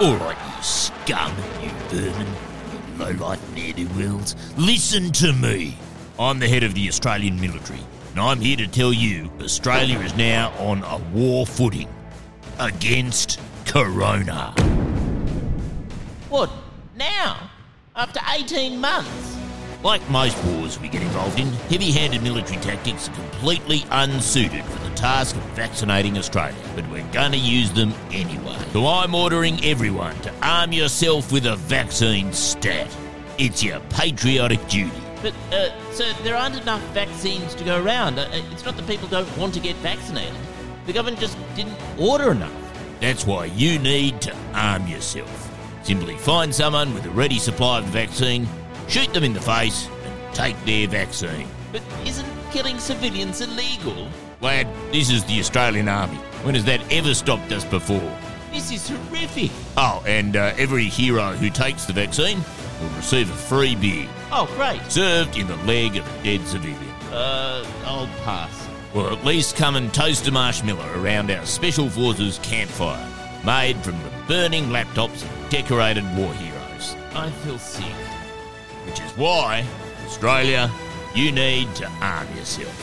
Alright, 0.00 0.36
you 0.56 0.62
scum, 0.62 1.32
you 1.62 1.70
vermin, 1.88 2.26
you 2.26 2.98
low-life 2.98 3.54
ne'er-do-wells, 3.54 4.34
listen 4.58 5.12
to 5.12 5.32
me. 5.32 5.78
I'm 6.18 6.40
the 6.40 6.48
head 6.48 6.64
of 6.64 6.74
the 6.74 6.88
Australian 6.88 7.40
military, 7.40 7.78
and 8.10 8.18
I'm 8.18 8.40
here 8.40 8.56
to 8.56 8.66
tell 8.66 8.92
you 8.92 9.30
Australia 9.40 10.00
is 10.00 10.12
now 10.16 10.52
on 10.58 10.82
a 10.82 10.98
war 11.16 11.46
footing 11.46 11.88
against 12.58 13.38
Corona. 13.66 14.52
What, 16.28 16.50
now? 16.96 17.48
After 17.94 18.18
18 18.36 18.80
months? 18.80 19.33
Like 19.84 20.08
most 20.08 20.42
wars 20.46 20.80
we 20.80 20.88
get 20.88 21.02
involved 21.02 21.38
in, 21.38 21.46
heavy 21.68 21.92
handed 21.92 22.22
military 22.22 22.58
tactics 22.62 23.06
are 23.06 23.12
completely 23.12 23.84
unsuited 23.90 24.64
for 24.64 24.82
the 24.88 24.94
task 24.96 25.36
of 25.36 25.42
vaccinating 25.50 26.16
Australia, 26.16 26.56
but 26.74 26.88
we're 26.90 27.06
gonna 27.12 27.36
use 27.36 27.70
them 27.70 27.92
anyway. 28.10 28.56
So 28.72 28.86
I'm 28.86 29.14
ordering 29.14 29.62
everyone 29.62 30.18
to 30.22 30.32
arm 30.42 30.72
yourself 30.72 31.30
with 31.30 31.44
a 31.44 31.56
vaccine 31.56 32.32
stat. 32.32 32.96
It's 33.36 33.62
your 33.62 33.78
patriotic 33.90 34.66
duty. 34.68 34.90
But, 35.20 35.34
uh, 35.52 35.68
sir, 35.92 36.14
there 36.22 36.34
aren't 36.34 36.58
enough 36.58 36.82
vaccines 36.94 37.54
to 37.56 37.62
go 37.62 37.84
around. 37.84 38.18
Uh, 38.18 38.26
it's 38.32 38.64
not 38.64 38.78
that 38.78 38.86
people 38.86 39.08
don't 39.08 39.36
want 39.36 39.52
to 39.52 39.60
get 39.60 39.76
vaccinated. 39.76 40.32
The 40.86 40.94
government 40.94 41.20
just 41.20 41.36
didn't 41.54 41.76
order 41.98 42.30
enough. 42.30 42.52
That's 43.00 43.26
why 43.26 43.46
you 43.46 43.78
need 43.78 44.22
to 44.22 44.34
arm 44.54 44.86
yourself. 44.86 45.50
Simply 45.82 46.16
find 46.16 46.54
someone 46.54 46.94
with 46.94 47.04
a 47.04 47.10
ready 47.10 47.38
supply 47.38 47.80
of 47.80 47.84
the 47.84 47.92
vaccine, 47.92 48.48
shoot 48.88 49.12
them 49.12 49.24
in 49.24 49.32
the 49.32 49.40
face, 49.40 49.88
and 50.04 50.34
take 50.34 50.56
their 50.64 50.86
vaccine. 50.88 51.48
But 51.72 51.82
isn't 52.04 52.28
killing 52.52 52.78
civilians 52.78 53.40
illegal? 53.40 54.08
Lad, 54.40 54.66
this 54.92 55.10
is 55.10 55.24
the 55.24 55.38
Australian 55.40 55.88
Army. 55.88 56.16
When 56.42 56.54
has 56.54 56.64
that 56.66 56.80
ever 56.92 57.14
stopped 57.14 57.50
us 57.52 57.64
before? 57.64 58.12
This 58.52 58.70
is 58.70 58.88
horrific. 58.88 59.50
Oh, 59.76 60.02
and 60.06 60.36
uh, 60.36 60.52
every 60.56 60.84
hero 60.84 61.32
who 61.32 61.50
takes 61.50 61.86
the 61.86 61.92
vaccine 61.92 62.38
will 62.80 62.90
receive 62.90 63.30
a 63.30 63.34
free 63.34 63.74
beer, 63.74 64.08
Oh, 64.30 64.46
great. 64.56 64.80
served 64.90 65.36
in 65.36 65.46
the 65.48 65.56
leg 65.58 65.96
of 65.96 66.06
a 66.06 66.22
dead 66.22 66.46
civilian. 66.46 66.78
Uh, 67.12 67.64
I'll 67.84 68.06
pass. 68.24 68.68
Or 68.94 69.10
at 69.10 69.24
least 69.24 69.56
come 69.56 69.74
and 69.74 69.92
toast 69.92 70.28
a 70.28 70.30
marshmallow 70.30 71.00
around 71.02 71.30
our 71.32 71.44
Special 71.46 71.88
Forces 71.90 72.38
campfire, 72.44 73.04
made 73.44 73.76
from 73.78 74.00
the 74.04 74.10
burning 74.28 74.66
laptops 74.66 75.24
of 75.24 75.50
decorated 75.50 76.04
war 76.16 76.32
heroes. 76.34 76.94
I 77.14 77.30
feel 77.30 77.58
sick. 77.58 77.84
Which 78.94 79.06
is 79.06 79.16
why, 79.16 79.66
Australia, 80.06 80.70
you 81.16 81.32
need 81.32 81.74
to 81.74 81.86
arm 82.00 82.28
yourself. 82.36 82.76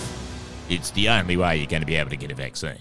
It's 0.67 0.91
the 0.91 1.08
only 1.08 1.38
way 1.38 1.56
you're 1.56 1.67
going 1.67 1.82
to 1.82 1.86
be 1.86 1.95
able 1.95 2.10
to 2.10 2.17
get 2.17 2.30
a 2.30 2.36
vaccine. 2.36 2.80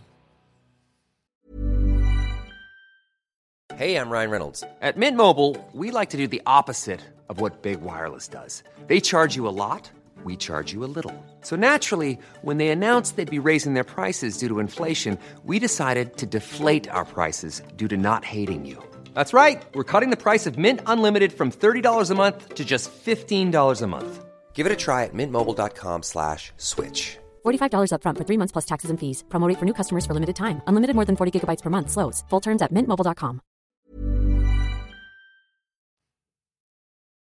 Hey, 3.77 3.95
I'm 3.95 4.11
Ryan 4.11 4.31
Reynolds. 4.31 4.64
At 4.83 4.97
Mint 4.97 5.16
Mobile, 5.16 5.57
we 5.73 5.93
like 5.93 6.11
to 6.11 6.16
do 6.16 6.27
the 6.27 6.43
opposite 6.45 7.03
of 7.29 7.40
what 7.40 7.62
Big 7.62 7.81
Wireless 7.83 8.27
does. 8.27 8.64
They 8.88 8.99
charge 8.99 9.37
you 9.37 9.47
a 9.47 9.55
lot, 9.55 9.88
we 10.25 10.35
charge 10.37 10.73
you 10.73 10.85
a 10.85 10.90
little. 10.97 11.14
So 11.43 11.55
naturally, 11.55 12.19
when 12.43 12.59
they 12.59 12.71
announced 12.71 13.14
they'd 13.14 13.31
be 13.31 13.38
raising 13.38 13.75
their 13.75 13.85
prices 13.85 14.38
due 14.38 14.49
to 14.49 14.59
inflation, 14.59 15.21
we 15.45 15.61
decided 15.61 16.16
to 16.16 16.27
deflate 16.27 16.88
our 16.88 17.05
prices 17.05 17.62
due 17.77 17.87
to 17.87 17.97
not 17.97 18.25
hating 18.25 18.66
you. 18.66 18.83
That's 19.14 19.33
right. 19.33 19.62
We're 19.75 19.85
cutting 19.92 20.11
the 20.11 20.16
price 20.16 20.46
of 20.46 20.59
Mint 20.59 20.81
Unlimited 20.85 21.33
from 21.33 21.51
$30 21.51 22.11
a 22.11 22.14
month 22.14 22.57
to 22.57 22.64
just 22.66 22.90
$15 22.92 23.83
a 23.83 23.87
month. 23.87 24.25
Give 24.53 24.66
it 24.66 24.73
a 24.73 24.77
try 24.77 25.05
at 25.05 25.14
mintmobile.com 25.14 26.03
slash 26.03 26.53
switch. 26.59 27.16
$45 27.46 27.92
upfront 27.94 28.18
for 28.18 28.25
three 28.25 28.37
months 28.37 28.53
plus 28.53 28.66
taxes 28.66 28.90
and 28.90 29.01
fees. 29.01 29.25
Promo 29.31 29.49
rate 29.49 29.59
for 29.59 29.64
new 29.64 29.73
customers 29.73 30.05
for 30.05 30.12
limited 30.12 30.37
time. 30.37 30.61
Unlimited 30.66 30.94
more 30.94 31.07
than 31.07 31.16
40 31.16 31.40
gigabytes 31.40 31.62
per 31.62 31.70
month. 31.70 31.90
Slows. 31.90 32.25
Full 32.29 32.40
terms 32.40 32.61
at 32.62 32.75
mintmobile.com. 32.75 33.40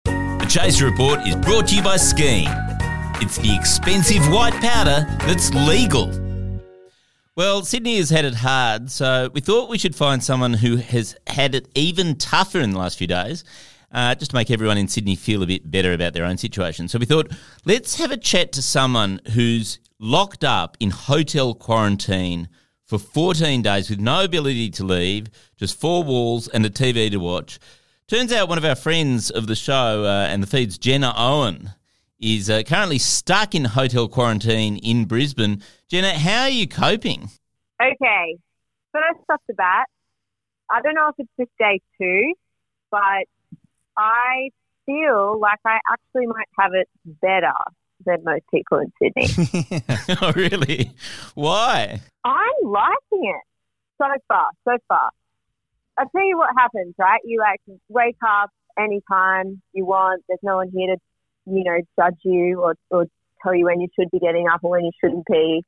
The 0.05 0.45
Chaser 0.47 0.85
Report 0.85 1.25
is 1.25 1.35
brought 1.35 1.67
to 1.69 1.75
you 1.75 1.81
by 1.81 1.97
Scheme. 1.97 2.49
It's 3.19 3.37
the 3.37 3.55
expensive 3.55 4.27
white 4.31 4.53
powder 4.61 5.05
that's 5.25 5.51
legal. 5.53 6.11
Well, 7.37 7.65
Sydney 7.65 7.97
has 7.97 8.11
had 8.11 8.23
it 8.23 8.35
hard, 8.35 8.89
so 8.89 9.29
we 9.33 9.41
thought 9.41 9.69
we 9.69 9.77
should 9.77 9.93
find 9.93 10.23
someone 10.23 10.53
who 10.53 10.77
has 10.77 11.17
had 11.27 11.53
it 11.53 11.67
even 11.75 12.15
tougher 12.15 12.61
in 12.61 12.69
the 12.69 12.79
last 12.79 12.97
few 12.97 13.07
days, 13.07 13.43
uh, 13.91 14.15
just 14.15 14.31
to 14.31 14.37
make 14.37 14.49
everyone 14.49 14.77
in 14.77 14.87
Sydney 14.87 15.17
feel 15.17 15.43
a 15.43 15.45
bit 15.45 15.69
better 15.69 15.91
about 15.91 16.13
their 16.13 16.23
own 16.23 16.37
situation. 16.37 16.87
So 16.87 16.97
we 16.97 17.05
thought, 17.05 17.29
let's 17.65 17.97
have 17.97 18.11
a 18.11 18.15
chat 18.15 18.53
to 18.53 18.61
someone 18.61 19.19
who's 19.33 19.79
locked 19.99 20.45
up 20.45 20.77
in 20.79 20.91
hotel 20.91 21.53
quarantine 21.53 22.47
for 22.85 22.97
14 22.97 23.61
days 23.61 23.89
with 23.89 23.99
no 23.99 24.23
ability 24.23 24.69
to 24.69 24.85
leave, 24.85 25.27
just 25.57 25.77
four 25.77 26.05
walls 26.05 26.47
and 26.47 26.65
a 26.65 26.69
TV 26.69 27.11
to 27.11 27.17
watch. 27.17 27.59
Turns 28.07 28.31
out 28.31 28.47
one 28.47 28.57
of 28.57 28.63
our 28.63 28.75
friends 28.75 29.29
of 29.29 29.47
the 29.47 29.55
show 29.55 30.05
uh, 30.05 30.27
and 30.29 30.41
the 30.41 30.47
feeds, 30.47 30.77
Jenna 30.77 31.13
Owen, 31.17 31.71
is 32.19 32.49
uh, 32.49 32.63
currently 32.63 32.97
stuck 32.97 33.55
in 33.55 33.65
hotel 33.65 34.07
quarantine 34.07 34.77
in 34.77 35.05
Brisbane. 35.05 35.61
Jenna, 35.89 36.17
how 36.17 36.43
are 36.43 36.49
you 36.49 36.67
coping? 36.67 37.29
Okay, 37.81 38.37
first 38.91 39.19
off 39.29 39.41
the 39.47 39.53
bat, 39.53 39.85
I 40.71 40.81
don't 40.81 40.95
know 40.95 41.09
if 41.09 41.15
it's 41.19 41.29
just 41.39 41.51
day 41.59 41.81
two, 41.99 42.33
but 42.89 43.25
I 43.97 44.49
feel 44.85 45.39
like 45.39 45.59
I 45.65 45.79
actually 45.91 46.27
might 46.27 46.47
have 46.59 46.73
it 46.73 46.87
better 47.05 47.53
than 48.05 48.23
most 48.23 48.43
people 48.53 48.79
in 48.79 48.91
Sydney. 49.01 49.83
oh, 50.21 50.31
really? 50.35 50.91
Why? 51.33 52.01
I'm 52.23 52.53
liking 52.63 53.33
it 53.35 53.41
so 53.97 54.07
far, 54.27 54.49
so 54.67 54.77
far. 54.87 55.11
I'll 55.97 56.09
tell 56.09 56.27
you 56.27 56.37
what 56.37 56.49
happens, 56.57 56.93
right? 56.97 57.21
You 57.23 57.39
like 57.39 57.61
wake 57.87 58.17
up 58.25 58.49
anytime 58.77 59.61
you 59.73 59.85
want. 59.85 60.23
There's 60.27 60.39
no 60.43 60.57
one 60.57 60.71
here 60.73 60.95
to, 60.95 61.01
you 61.45 61.63
know, 61.63 61.77
judge 61.99 62.19
you 62.23 62.61
or, 62.61 62.75
or 62.89 63.05
tell 63.41 63.55
you 63.55 63.65
when 63.65 63.81
you 63.81 63.87
should 63.97 64.09
be 64.11 64.19
getting 64.19 64.47
up 64.51 64.61
or 64.63 64.71
when 64.71 64.85
you 64.85 64.91
shouldn't 65.03 65.25
be. 65.29 65.63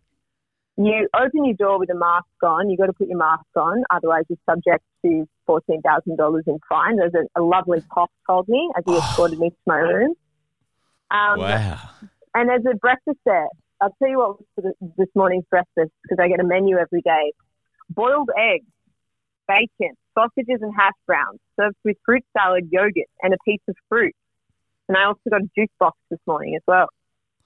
You 0.77 1.07
open 1.15 1.45
your 1.45 1.55
door 1.55 1.79
with 1.79 1.89
a 1.89 1.95
mask 1.95 2.25
on. 2.43 2.69
You 2.69 2.77
got 2.77 2.85
to 2.85 2.93
put 2.93 3.07
your 3.07 3.17
mask 3.17 3.45
on, 3.55 3.83
otherwise 3.89 4.23
you're 4.29 4.37
subject 4.47 4.83
to 5.05 5.25
fourteen 5.45 5.81
thousand 5.81 6.17
dollars 6.17 6.43
in 6.45 6.59
fines. 6.69 6.99
As 7.03 7.13
a, 7.15 7.41
a 7.41 7.43
lovely 7.43 7.79
cop 7.91 8.11
told 8.27 8.47
me 8.47 8.69
as 8.77 8.83
he 8.85 8.95
escorted 8.97 9.39
me 9.39 9.49
to 9.49 9.55
my 9.65 9.77
room. 9.77 10.13
Um, 11.09 11.39
Wow. 11.39 11.79
and 12.35 12.49
there's 12.49 12.65
a 12.71 12.75
breakfast 12.75 13.17
there. 13.25 13.47
I'll 13.81 13.93
tell 13.99 14.09
you 14.09 14.19
what 14.19 14.39
was 14.39 14.45
for 14.55 14.73
this 14.97 15.07
morning's 15.15 15.45
breakfast 15.49 15.91
because 16.03 16.17
I 16.21 16.27
get 16.27 16.39
a 16.39 16.43
menu 16.43 16.77
every 16.77 17.01
day. 17.01 17.33
Boiled 17.89 18.29
eggs, 18.37 18.65
bacon, 19.47 19.95
sausages 20.13 20.59
and 20.61 20.73
hash 20.77 20.93
browns 21.05 21.39
served 21.59 21.75
with 21.83 21.97
fruit 22.05 22.23
salad, 22.37 22.69
yogurt, 22.71 23.07
and 23.21 23.33
a 23.33 23.37
piece 23.45 23.61
of 23.67 23.75
fruit. 23.89 24.15
And 24.87 24.97
I 24.97 25.05
also 25.05 25.19
got 25.29 25.41
a 25.41 25.49
juice 25.57 25.69
box 25.79 25.97
this 26.09 26.19
morning 26.27 26.55
as 26.55 26.61
well. 26.67 26.87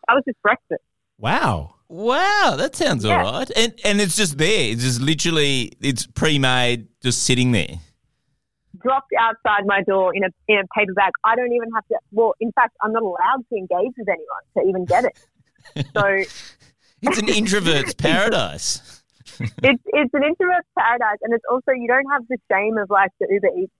That 0.08 0.14
was 0.16 0.24
just 0.28 0.42
breakfast. 0.42 0.82
Wow. 1.18 1.76
Wow, 1.88 2.56
that 2.58 2.76
sounds 2.76 3.04
Yeah. 3.04 3.24
all 3.24 3.32
right. 3.40 3.50
And 3.56 3.74
and 3.84 4.00
it's 4.02 4.16
just 4.16 4.38
there. 4.38 4.72
It's 4.72 4.84
just 4.84 5.02
literally 5.02 5.74
it's 5.82 6.08
pre-made, 6.08 6.88
just 7.02 7.24
sitting 7.24 7.52
there. 7.52 7.80
Dropped 8.82 9.12
outside 9.20 9.66
my 9.66 9.82
door 9.84 10.16
in 10.16 10.24
a 10.24 10.30
in 10.48 10.58
a 10.60 10.68
paper 10.78 10.94
bag. 10.94 11.12
I 11.26 11.36
don't 11.36 11.52
even 11.52 11.70
have 11.76 11.86
to. 11.88 11.98
Well, 12.12 12.34
in 12.40 12.52
fact, 12.54 12.76
I'm 12.82 12.94
not 12.94 13.04
allowed 13.04 13.44
to 13.52 13.56
engage 13.58 13.94
with 13.98 14.08
anyone 14.08 14.44
to 14.58 14.70
even 14.70 14.86
get 14.86 15.06
it. 15.06 15.18
So 15.96 16.24
It's 17.04 17.18
an 17.20 17.30
introvert's 17.30 17.94
paradise. 18.10 19.04
it's 19.40 19.84
it's 19.86 20.14
an 20.14 20.24
introvert 20.24 20.66
paradise, 20.78 21.18
and 21.22 21.34
it's 21.34 21.44
also 21.52 21.72
you 21.72 21.88
don't 21.88 22.10
have 22.12 22.24
the 22.30 22.38
shame 22.52 22.78
of 22.78 22.90
like 22.90 23.12
the 23.20 23.28
Uber 23.30 23.50
Eats 23.60 23.74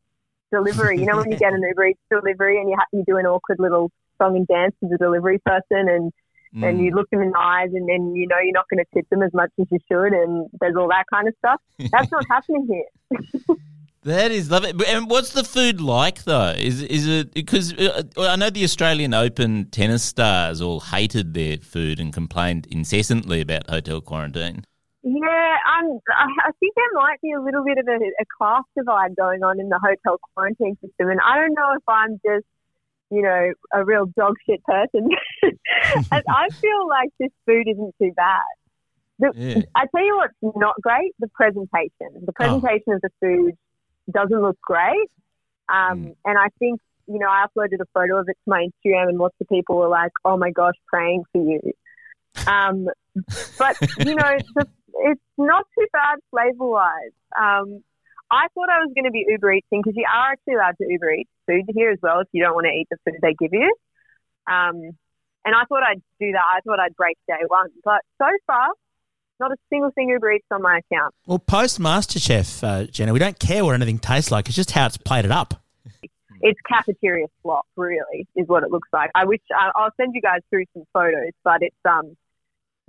delivery. 0.52 1.00
You 1.00 1.06
know 1.06 1.18
when 1.18 1.32
you 1.32 1.38
get 1.38 1.54
an 1.54 1.62
Uber 1.68 1.86
Eats 1.88 2.00
delivery 2.10 2.60
and 2.60 2.70
you 2.70 2.76
ha- 2.78 2.86
you 2.92 3.04
do 3.08 3.18
an 3.18 3.26
awkward 3.26 3.58
little 3.60 3.92
song 4.22 4.36
and 4.38 4.46
dance 4.48 4.76
to 4.84 4.90
the 4.90 4.98
delivery 4.98 5.40
person, 5.46 5.88
and 5.90 6.12
and 6.54 6.80
Mm. 6.80 6.84
you 6.84 6.92
look 6.92 7.10
them 7.12 7.22
in 7.22 7.32
the 7.32 7.40
eyes, 7.40 7.70
and 7.74 7.88
then 7.88 8.14
you 8.14 8.28
know 8.28 8.36
you're 8.44 8.52
not 8.52 8.66
going 8.70 8.84
to 8.84 8.90
tip 8.94 9.08
them 9.10 9.24
as 9.24 9.34
much 9.34 9.50
as 9.60 9.68
you 9.72 9.80
should, 9.90 10.12
and 10.14 10.48
there's 10.60 10.76
all 10.76 10.90
that 10.90 11.06
kind 11.14 11.28
of 11.28 11.34
stuff. 11.38 11.62
That's 11.92 12.12
not 12.12 12.26
happening 12.30 12.68
here. 12.70 13.20
That 14.04 14.32
is 14.32 14.50
lovely. 14.50 14.74
And 14.88 15.12
what's 15.12 15.30
the 15.34 15.44
food 15.44 15.80
like 15.80 16.24
though? 16.24 16.56
Is 16.58 16.82
is 16.82 17.06
it 17.08 17.34
because 17.36 17.72
uh, 17.74 18.02
I 18.18 18.36
know 18.36 18.50
the 18.50 18.64
Australian 18.64 19.14
Open 19.14 19.66
tennis 19.70 20.02
stars 20.04 20.60
all 20.60 20.80
hated 20.80 21.36
their 21.36 21.58
food 21.58 22.00
and 22.00 22.12
complained 22.12 22.66
incessantly 22.72 23.42
about 23.42 23.70
hotel 23.70 24.02
quarantine. 24.02 24.66
Yeah, 25.04 25.56
um, 25.66 26.00
I 26.10 26.28
I 26.46 26.52
think 26.60 26.76
there 26.76 26.86
might 26.94 27.20
be 27.22 27.32
a 27.32 27.42
little 27.42 27.64
bit 27.64 27.80
of 27.80 27.88
a, 27.88 27.96
a 27.96 28.26
class 28.38 28.64
divide 28.78 29.16
going 29.16 29.44
on 29.44 29.60
in 29.60 29.70
the 29.70 29.80
hotel 29.80 30.20
quarantine 30.36 30.76
system, 30.76 31.10
and 31.10 31.20
I 31.26 31.38
don't 31.38 31.54
know 31.56 31.74
if 31.76 31.84
I'm 31.88 32.20
just, 32.24 32.46
you 33.10 33.24
know, 33.24 33.52
a 33.74 33.84
real 33.84 34.06
dog 34.16 34.36
shit 34.46 34.64
person. 34.64 35.10
and 35.42 36.24
I 36.30 36.50
feel 36.62 36.88
like 36.88 37.10
this 37.20 37.32
food 37.48 37.68
isn't 37.68 37.96
too 38.00 38.12
bad. 38.16 38.42
The, 39.18 39.32
Yeah. 39.36 39.62
I 39.76 39.88
tell 39.88 40.06
you 40.06 40.18
what's 40.18 40.56
not 40.56 40.76
great: 40.82 41.14
the 41.20 41.30
presentation. 41.30 42.24
The 42.24 42.34
presentation 42.34 42.94
of 42.94 43.02
the 43.02 43.10
food 43.20 43.58
doesn't 44.12 44.40
look 44.42 44.60
great, 44.62 45.10
um, 45.70 46.14
and 46.26 46.38
I 46.38 46.48
think. 46.60 46.80
You 47.08 47.20
know, 47.20 47.28
I 47.28 47.46
uploaded 47.46 47.82
a 47.82 47.86
photo 47.94 48.20
of 48.20 48.30
it 48.30 48.38
to 48.46 48.50
my 48.50 48.68
Instagram, 48.68 49.10
and 49.10 49.18
lots 49.18 49.36
of 49.42 49.48
people 49.50 49.76
were 49.76 49.90
like, 49.90 50.12
"Oh 50.24 50.38
my 50.38 50.52
gosh, 50.52 50.76
praying 50.88 51.24
for 51.34 51.44
you." 51.44 51.60
Um, 52.48 52.88
but 53.58 53.76
you 54.00 54.16
know, 54.16 54.38
the, 54.56 54.68
it's 54.94 55.22
not 55.38 55.66
too 55.78 55.88
bad 55.92 56.20
flavor 56.30 56.68
wise. 56.68 57.16
Um, 57.40 57.84
I 58.32 58.48
thought 58.54 58.70
I 58.70 58.80
was 58.80 58.92
going 58.96 59.06
to 59.06 59.12
be 59.12 59.26
Uber 59.28 59.52
Eating 59.52 59.82
because 59.84 59.94
you 59.96 60.06
are 60.08 60.32
actually 60.32 60.56
allowed 60.56 60.78
to 60.78 60.86
Uber 60.88 61.12
Eat 61.12 61.28
food 61.48 61.64
here 61.76 61.92
as 61.92 62.00
well 62.02 62.22
if 62.22 62.28
you 62.32 62.44
don't 62.44 62.54
want 62.56 62.66
to 62.66 62.72
eat 62.72 62.88
the 62.90 62.98
food 63.06 63.20
they 63.22 63.34
give 63.34 63.54
you. 63.54 63.74
Um, 64.48 64.96
and 65.44 65.56
I 65.56 65.64
thought 65.68 65.84
I'd 65.84 66.02
do 66.20 66.32
that. 66.32 66.44
I 66.56 66.62
thought 66.62 66.80
I'd 66.80 66.96
break 66.96 67.18
day 67.28 67.44
one, 67.48 67.70
but 67.84 68.02
so 68.18 68.28
far, 68.48 68.70
not 69.40 69.52
a 69.52 69.58
single 69.70 69.92
thing 69.92 70.10
Uber 70.10 70.34
Eats 70.34 70.46
on 70.52 70.62
my 70.62 70.80
account. 70.80 71.14
Well, 71.26 71.40
post 71.40 71.80
MasterChef, 71.80 72.64
uh, 72.64 72.84
Jenna, 72.86 73.12
we 73.12 73.20
don't 73.20 73.40
care 73.40 73.66
what 73.66 73.74
anything 73.74 74.00
tastes 74.00 74.32
like. 74.32 74.48
It's 74.48 74.56
just 74.56 74.72
how 74.72 74.86
it's 74.86 74.98
plated 74.98 75.32
up. 75.32 75.56
It's 76.44 76.60
cafeteria 76.68 77.28
slop, 77.42 77.66
really, 77.76 78.28
is 78.36 78.48
what 78.48 78.64
it 78.64 78.72
looks 78.72 78.90
like. 78.94 79.12
I 79.14 79.26
wish 79.26 79.42
I, 79.56 79.72
I'll 79.76 79.92
send 79.98 80.16
you 80.16 80.22
guys 80.22 80.40
through 80.50 80.66
some 80.74 80.84
photos, 80.94 81.34
but 81.44 81.62
it's 81.62 81.76
um, 81.86 82.16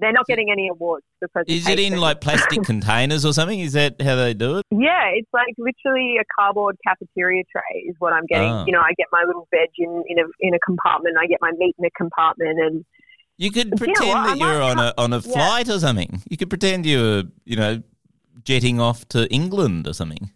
they're 0.02 0.12
not 0.12 0.26
getting 0.26 0.50
any 0.50 0.68
awards 0.68 1.04
for 1.20 1.44
Is 1.46 1.68
it 1.68 1.78
in 1.78 1.96
like 1.96 2.20
plastic 2.20 2.62
containers 2.64 3.24
or 3.24 3.32
something? 3.32 3.60
Is 3.60 3.72
that 3.74 4.00
how 4.02 4.16
they 4.16 4.34
do 4.34 4.58
it? 4.58 4.66
Yeah, 4.70 5.10
it's 5.14 5.28
like 5.32 5.54
literally 5.58 6.16
a 6.20 6.24
cardboard 6.36 6.76
cafeteria 6.86 7.44
tray 7.50 7.84
is 7.88 7.94
what 8.00 8.12
I'm 8.12 8.26
getting. 8.26 8.50
Ah. 8.50 8.64
You 8.66 8.72
know, 8.72 8.80
I 8.80 8.92
get 8.98 9.06
my 9.12 9.22
little 9.26 9.46
veg 9.50 9.70
in, 9.78 10.02
in 10.08 10.18
a 10.18 10.24
in 10.40 10.54
a 10.54 10.58
compartment. 10.58 11.16
I 11.18 11.26
get 11.26 11.38
my 11.40 11.52
meat 11.52 11.76
in 11.78 11.84
a 11.84 11.90
compartment, 11.90 12.58
and 12.58 12.84
You 13.38 13.50
could 13.50 13.70
But 13.70 13.80
you 13.80 13.86
know 13.94 14.00
pretend? 14.00 14.26
That 14.26 14.38
you're 14.38 14.62
on 14.62 14.78
a 14.78 14.94
on 14.98 15.12
a 15.12 15.20
yeah. 15.20 15.32
flight 15.32 15.68
or 15.68 15.78
something. 15.78 16.22
You 16.28 16.36
could 16.36 16.50
pretend 16.50 16.84
you're 16.84 17.22
you 17.44 17.56
know, 17.56 17.82
jetting 18.44 18.80
off 18.80 19.06
to 19.08 19.32
England 19.32 19.86
or 19.86 19.94
something. 19.94 20.30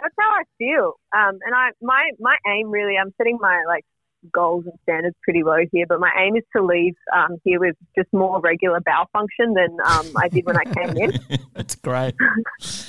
That's 0.00 0.14
how 0.20 0.30
I 0.30 0.42
feel. 0.58 0.94
Um, 1.16 1.38
and 1.44 1.54
I 1.54 1.70
my 1.80 2.10
my 2.20 2.36
aim 2.46 2.70
really, 2.70 2.96
I'm 3.00 3.12
setting 3.16 3.38
my 3.40 3.64
like 3.66 3.84
goals 4.32 4.64
and 4.66 4.74
standards 4.82 5.16
pretty 5.22 5.42
low 5.42 5.58
here, 5.72 5.86
but 5.88 6.00
my 6.00 6.10
aim 6.18 6.36
is 6.36 6.42
to 6.56 6.62
leave 6.62 6.94
um, 7.14 7.36
here 7.44 7.60
with 7.60 7.76
just 7.96 8.12
more 8.12 8.40
regular 8.40 8.80
bowel 8.80 9.06
function 9.12 9.54
than 9.54 9.76
um, 9.86 10.12
I 10.16 10.28
did 10.28 10.44
when 10.46 10.56
I 10.56 10.64
came 10.64 10.96
in. 10.96 11.12
That's 11.54 11.74
great. 11.76 12.14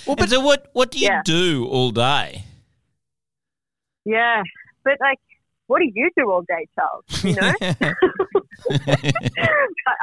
Well, 0.08 0.16
but 0.16 0.30
so 0.30 0.40
what? 0.42 0.70
What 0.74 0.90
do 0.90 0.98
you 0.98 1.06
Yeah. 1.08 1.22
do 1.24 1.68
all 1.70 1.92
day? 1.92 2.44
Yeah, 4.06 4.42
but 4.84 4.94
like, 5.00 5.20
what 5.68 5.80
do 5.80 5.86
you 5.94 6.10
do 6.18 6.32
all 6.32 6.42
day, 6.42 6.66
Charles? 6.74 7.06
You 7.24 7.36
know. 7.36 7.54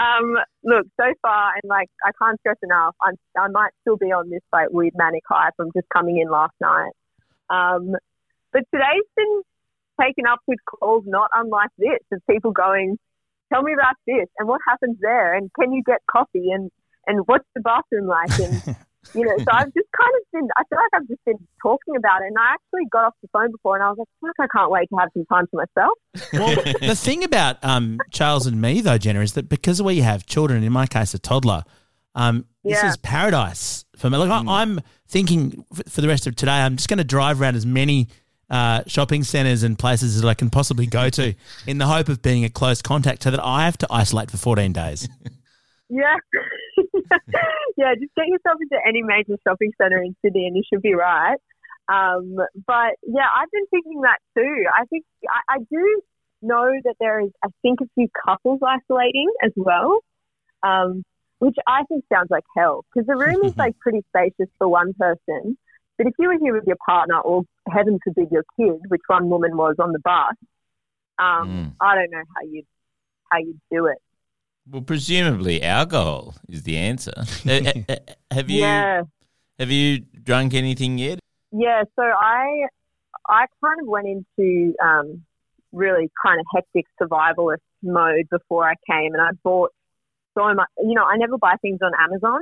um, 0.00 0.36
look, 0.62 0.86
so 0.98 1.12
far, 1.22 1.54
and 1.54 1.68
like, 1.68 1.88
I 2.04 2.12
can't 2.22 2.38
stress 2.40 2.56
enough. 2.62 2.94
I'm, 3.02 3.14
I 3.36 3.48
might 3.48 3.72
still 3.80 3.96
be 3.96 4.12
on 4.12 4.30
this 4.30 4.42
like 4.52 4.68
weird 4.70 4.92
manic 4.96 5.22
high 5.28 5.50
from 5.56 5.70
just 5.74 5.88
coming 5.92 6.18
in 6.18 6.30
last 6.30 6.54
night. 6.60 6.92
Um, 7.50 7.96
but 8.52 8.62
today's 8.72 9.02
been 9.16 9.42
taken 10.00 10.26
up 10.26 10.40
with 10.46 10.58
calls 10.66 11.04
not 11.06 11.30
unlike 11.34 11.70
this 11.78 11.98
of 12.12 12.20
people 12.30 12.52
going, 12.52 12.98
"Tell 13.52 13.62
me 13.62 13.72
about 13.74 13.94
this 14.06 14.26
and 14.38 14.48
what 14.48 14.60
happens 14.68 14.96
there, 15.00 15.34
and 15.34 15.50
can 15.58 15.72
you 15.72 15.82
get 15.84 15.98
coffee 16.10 16.50
and 16.50 16.70
and 17.06 17.20
what's 17.26 17.46
the 17.54 17.60
bathroom 17.60 18.06
like 18.06 18.32
and." 18.38 18.62
You 19.14 19.24
know, 19.24 19.32
so 19.38 19.46
I've 19.50 19.72
just 19.72 19.86
kind 19.96 20.12
of 20.14 20.22
been, 20.30 20.48
I 20.58 20.62
feel 20.68 20.76
like 20.78 21.00
I've 21.00 21.08
just 21.08 21.24
been 21.24 21.38
talking 21.62 21.96
about 21.96 22.20
it. 22.20 22.26
And 22.26 22.36
I 22.36 22.52
actually 22.52 22.82
got 22.92 23.06
off 23.06 23.14
the 23.22 23.28
phone 23.32 23.50
before 23.50 23.74
and 23.74 23.82
I 23.82 23.88
was 23.88 23.96
like, 23.96 24.08
fuck, 24.20 24.34
I 24.38 24.46
can't 24.54 24.70
wait 24.70 24.88
to 24.90 24.96
have 24.98 25.08
some 25.14 25.24
time 25.24 25.46
to 25.46 25.56
myself. 25.56 25.94
Well, 26.34 26.54
the 26.86 26.94
thing 26.94 27.24
about 27.24 27.56
um, 27.64 27.98
Charles 28.10 28.46
and 28.46 28.60
me, 28.60 28.82
though, 28.82 28.98
Jenna, 28.98 29.20
is 29.20 29.32
that 29.32 29.48
because 29.48 29.80
we 29.80 30.00
have 30.00 30.26
children, 30.26 30.62
in 30.62 30.70
my 30.70 30.86
case, 30.86 31.14
a 31.14 31.18
toddler, 31.18 31.64
um, 32.14 32.44
this 32.62 32.82
Yeah. 32.82 32.90
is 32.90 32.98
paradise 32.98 33.86
for 33.96 34.10
me. 34.10 34.18
Like, 34.18 34.28
I, 34.30 34.60
I'm 34.60 34.80
thinking 35.08 35.64
for 35.88 36.02
the 36.02 36.08
rest 36.08 36.26
of 36.26 36.36
today, 36.36 36.52
I'm 36.52 36.76
just 36.76 36.90
going 36.90 36.98
to 36.98 37.04
drive 37.04 37.40
around 37.40 37.56
as 37.56 37.64
many 37.64 38.08
uh, 38.50 38.82
shopping 38.86 39.24
centres 39.24 39.62
and 39.62 39.78
places 39.78 40.20
that 40.20 40.28
I 40.28 40.34
can 40.34 40.50
possibly 40.50 40.86
go 40.86 41.10
to 41.10 41.34
in 41.66 41.78
the 41.78 41.86
hope 41.86 42.08
of 42.08 42.22
being 42.22 42.44
a 42.44 42.50
close 42.50 42.82
contact 42.82 43.22
so 43.24 43.30
that 43.30 43.42
I 43.42 43.64
have 43.64 43.78
to 43.78 43.86
isolate 43.90 44.30
for 44.30 44.36
14 44.36 44.72
days. 44.72 45.08
Yeah. 45.88 46.16
yeah, 47.76 47.94
just 47.94 48.14
get 48.16 48.26
yourself 48.26 48.58
into 48.60 48.76
any 48.86 49.02
major 49.02 49.38
shopping 49.46 49.70
centre 49.80 50.02
in 50.02 50.16
Sydney 50.20 50.46
and 50.46 50.56
you 50.56 50.62
should 50.68 50.82
be 50.82 50.94
right. 50.94 51.36
Um, 51.88 52.36
but 52.66 52.94
yeah, 53.06 53.28
I've 53.36 53.50
been 53.50 53.66
thinking 53.70 54.00
that 54.00 54.18
too. 54.36 54.64
I 54.76 54.84
think 54.86 55.04
I, 55.28 55.54
I 55.54 55.58
do 55.70 56.02
know 56.42 56.72
that 56.84 56.94
there 56.98 57.20
is, 57.20 57.30
I 57.44 57.48
think, 57.62 57.80
a 57.80 57.88
few 57.94 58.08
couples 58.26 58.60
isolating 58.66 59.30
as 59.44 59.52
well, 59.54 60.00
um, 60.62 61.04
which 61.38 61.56
I 61.66 61.84
think 61.84 62.04
sounds 62.12 62.30
like 62.30 62.44
hell 62.56 62.84
because 62.92 63.06
the 63.06 63.16
room 63.16 63.44
is 63.44 63.56
like 63.56 63.78
pretty 63.78 64.04
spacious 64.08 64.52
for 64.58 64.68
one 64.68 64.92
person. 64.94 65.56
But 65.98 66.06
if 66.08 66.14
you 66.18 66.28
were 66.28 66.38
here 66.38 66.54
with 66.54 66.64
your 66.66 66.76
partner 66.84 67.18
or 67.20 67.42
heaven 67.68 67.98
forbid 68.04 68.28
your 68.30 68.44
kid, 68.58 68.80
which 68.88 69.00
one 69.06 69.28
woman 69.30 69.56
was 69.56 69.76
on 69.78 69.92
the 69.92 69.98
bus, 69.98 70.34
um, 71.18 71.74
I 71.80 71.94
don't 71.94 72.10
know 72.10 72.22
how 72.34 72.42
you'd 72.50 72.66
how 73.30 73.38
you'd 73.38 73.60
do 73.70 73.86
it. 73.86 73.98
Well, 74.70 74.82
presumably 74.82 75.62
alcohol 75.62 76.34
is 76.48 76.64
the 76.64 76.76
answer. 76.76 77.12
Uh, 77.46 77.72
uh, 77.88 77.92
uh, 77.92 77.96
have 78.30 78.50
you 78.50 78.60
Yeah. 78.60 79.02
have 79.58 79.70
you 79.70 80.00
drunk 80.00 80.52
anything 80.54 80.98
yet? 80.98 81.18
Yeah, 81.52 81.84
so 81.94 82.02
I 82.02 82.66
I 83.28 83.46
kind 83.64 83.80
of 83.80 83.86
went 83.86 84.06
into 84.08 84.74
um, 84.82 85.24
really 85.72 86.10
kind 86.24 86.40
of 86.40 86.46
hectic 86.54 86.86
survivalist 87.00 87.64
mode 87.82 88.28
before 88.30 88.68
I 88.68 88.74
came, 88.90 89.14
and 89.14 89.22
I 89.22 89.30
bought 89.42 89.70
so 90.36 90.52
much. 90.52 90.68
You 90.78 90.94
know, 90.94 91.04
I 91.04 91.16
never 91.16 91.38
buy 91.38 91.54
things 91.62 91.78
on 91.82 91.92
Amazon 91.98 92.40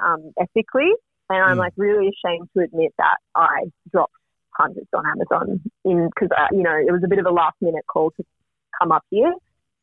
um, 0.00 0.32
ethically, 0.40 0.92
and 1.28 1.44
I'm 1.44 1.58
like 1.58 1.72
really 1.76 2.08
ashamed 2.08 2.48
to 2.56 2.64
admit 2.64 2.92
that 2.98 3.16
I 3.34 3.64
dropped 3.92 4.14
hundreds 4.50 4.88
on 4.94 5.04
Amazon 5.06 5.60
in 5.84 6.08
because 6.08 6.30
uh, 6.36 6.48
you 6.52 6.62
know 6.62 6.74
it 6.74 6.90
was 6.90 7.02
a 7.04 7.08
bit 7.08 7.18
of 7.18 7.26
a 7.26 7.30
last 7.30 7.56
minute 7.60 7.84
call 7.86 8.10
to 8.12 8.24
come 8.80 8.92
up 8.92 9.04
here. 9.10 9.32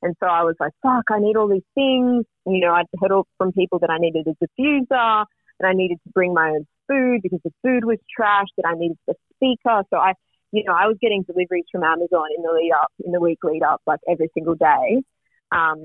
And 0.01 0.15
so 0.19 0.27
I 0.27 0.43
was 0.43 0.55
like, 0.59 0.73
fuck, 0.83 1.05
I 1.09 1.19
need 1.19 1.35
all 1.35 1.47
these 1.47 1.65
things. 1.73 2.25
You 2.45 2.59
know, 2.59 2.73
I'd 2.73 2.85
heard 3.01 3.11
all 3.11 3.27
from 3.37 3.51
people 3.53 3.79
that 3.79 3.89
I 3.89 3.97
needed 3.97 4.27
a 4.27 4.35
diffuser 4.37 5.25
and 5.59 5.67
I 5.67 5.73
needed 5.73 5.97
to 6.03 6.09
bring 6.13 6.33
my 6.33 6.49
own 6.49 6.67
food 6.87 7.21
because 7.23 7.39
the 7.43 7.53
food 7.63 7.85
was 7.85 7.97
trash, 8.15 8.47
that 8.57 8.67
I 8.67 8.77
needed 8.77 8.97
the 9.07 9.15
speaker. 9.35 9.83
So 9.89 9.97
I, 9.97 10.13
you 10.51 10.63
know, 10.63 10.73
I 10.73 10.87
was 10.87 10.97
getting 11.01 11.23
deliveries 11.23 11.65
from 11.71 11.83
Amazon 11.83 12.27
in 12.37 12.43
the 12.43 12.51
lead 12.51 12.71
up, 12.73 12.91
in 13.03 13.11
the 13.11 13.19
week 13.19 13.39
lead 13.43 13.63
up, 13.63 13.81
like 13.87 13.99
every 14.07 14.29
single 14.33 14.55
day, 14.55 15.01
um, 15.51 15.81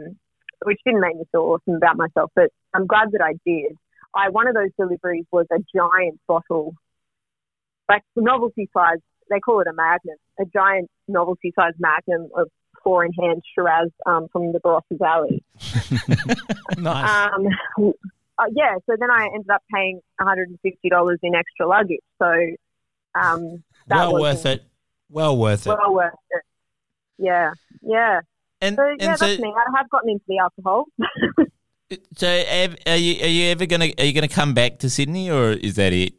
which 0.65 0.79
didn't 0.85 1.01
make 1.01 1.17
me 1.17 1.25
feel 1.33 1.43
awesome 1.43 1.77
about 1.77 1.97
myself, 1.97 2.31
but 2.35 2.51
I'm 2.75 2.87
glad 2.87 3.13
that 3.13 3.23
I 3.23 3.35
did. 3.47 3.77
I, 4.15 4.31
one 4.31 4.49
of 4.49 4.55
those 4.55 4.71
deliveries 4.79 5.27
was 5.31 5.47
a 5.53 5.59
giant 5.75 6.21
bottle, 6.27 6.75
like 7.89 8.03
novelty 8.17 8.69
size, 8.73 8.99
they 9.29 9.41
call 9.41 9.61
it 9.61 9.67
a 9.67 9.73
magnum, 9.73 10.17
a 10.39 10.45
giant 10.45 10.91
novelty 11.09 11.53
size 11.55 11.75
magnum 11.79 12.29
of 12.37 12.49
four 12.83 13.05
in 13.05 13.13
hand 13.13 13.43
Shiraz 13.55 13.91
um, 14.07 14.29
from 14.33 14.53
the 14.53 14.61
Barossa 14.61 14.99
Valley. 14.99 15.45
nice. 16.79 17.31
Um, 17.33 17.47
uh, 18.39 18.45
yeah, 18.55 18.75
so 18.87 18.97
then 18.99 19.11
I 19.11 19.29
ended 19.35 19.51
up 19.51 19.63
paying 19.73 20.01
$150 20.21 21.17
in 21.23 21.35
extra 21.35 21.69
luggage. 21.69 22.01
So 22.19 22.33
um, 23.15 23.63
that 23.87 23.97
well 23.97 24.13
was 24.15 24.23
worth 24.23 24.47
it. 24.47 24.65
Well 25.11 25.37
worth 25.37 25.67
it. 25.67 25.69
Well 25.69 25.95
worth 25.95 26.15
it. 26.31 26.43
Yeah, 27.19 27.53
yeah. 27.83 28.21
And, 28.63 28.77
so 28.77 28.85
yeah, 28.99 29.11
and 29.11 29.19
so- 29.19 29.27
that's 29.27 29.41
me. 29.41 29.53
I 29.55 29.79
have 29.79 29.91
gotten 29.91 30.11
into 30.11 30.25
the 30.27 30.39
alcohol. 30.39 30.87
So, 32.17 32.29
are 32.87 32.97
you 32.97 33.21
are 33.23 33.27
you 33.29 33.47
ever 33.51 33.67
gonna 33.67 33.89
are 33.99 34.05
you 34.05 34.13
gonna 34.13 34.29
come 34.29 34.55
back 34.55 34.79
to 34.81 34.91
Sydney 34.91 35.31
or 35.31 35.51
is 35.51 35.75
that 35.77 35.93
it? 35.93 36.13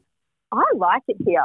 I 0.51 0.61
like 0.75 1.03
it 1.07 1.15
here 1.25 1.43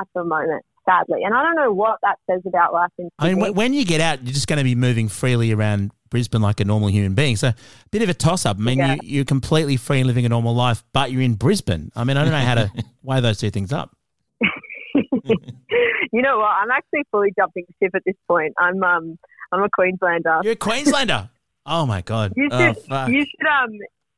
at 0.00 0.06
the 0.14 0.22
moment, 0.22 0.64
sadly, 0.88 1.22
and 1.24 1.34
I 1.34 1.42
don't 1.42 1.56
know 1.56 1.72
what 1.72 1.98
that 2.02 2.18
says 2.30 2.42
about 2.46 2.72
life 2.72 2.90
in 2.98 3.08
Sydney. 3.20 3.30
I 3.30 3.34
mean, 3.34 3.44
Sydney. 3.46 3.56
when 3.56 3.74
you 3.74 3.84
get 3.84 4.00
out, 4.00 4.22
you're 4.22 4.32
just 4.32 4.46
going 4.46 4.58
to 4.58 4.64
be 4.64 4.76
moving 4.76 5.08
freely 5.08 5.50
around 5.52 5.90
Brisbane 6.10 6.40
like 6.40 6.60
a 6.60 6.64
normal 6.64 6.88
human 6.88 7.14
being. 7.14 7.34
So, 7.34 7.48
a 7.48 7.54
bit 7.90 8.02
of 8.02 8.08
a 8.08 8.14
toss 8.14 8.46
up. 8.46 8.58
I 8.58 8.60
mean, 8.60 8.78
Yeah. 8.78 8.94
you, 8.94 8.98
you're 9.02 9.24
completely 9.24 9.76
free 9.76 9.98
and 9.98 10.06
living 10.06 10.24
a 10.24 10.28
normal 10.28 10.54
life, 10.54 10.84
but 10.92 11.10
you're 11.10 11.22
in 11.22 11.34
Brisbane. 11.34 11.90
I 11.96 12.04
mean, 12.04 12.16
I 12.16 12.22
don't 12.22 12.32
know 12.32 12.38
how 12.38 12.54
to 12.54 12.70
weigh 13.02 13.20
those 13.20 13.38
two 13.38 13.50
things 13.50 13.72
up. 13.72 13.96
you 15.24 16.22
know 16.22 16.38
what? 16.38 16.50
I'm 16.50 16.70
actually 16.70 17.02
fully 17.10 17.32
jumping 17.36 17.64
ship 17.82 17.90
at 17.96 18.02
this 18.06 18.14
point. 18.28 18.52
I'm 18.58 18.80
um 18.84 19.18
I'm 19.50 19.62
a 19.64 19.68
Queenslander. 19.70 20.40
You're 20.44 20.52
a 20.52 20.56
Queenslander. 20.56 21.28
Oh 21.66 21.86
my 21.86 22.02
god. 22.02 22.32
You 22.36 22.48
oh, 22.50 22.58
should 22.58 22.76
fuck. 22.84 23.08
you 23.08 23.20
should 23.20 23.46
um 23.46 23.70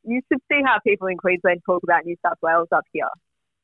you 0.05 0.21
should 0.31 0.41
see 0.51 0.61
how 0.65 0.79
people 0.87 1.09
in 1.09 1.17
Queensland 1.17 1.61
talk 1.67 1.83
about 1.83 2.05
New 2.05 2.17
South 2.25 2.39
Wales 2.43 2.69
up 2.73 2.85
here. 2.93 3.09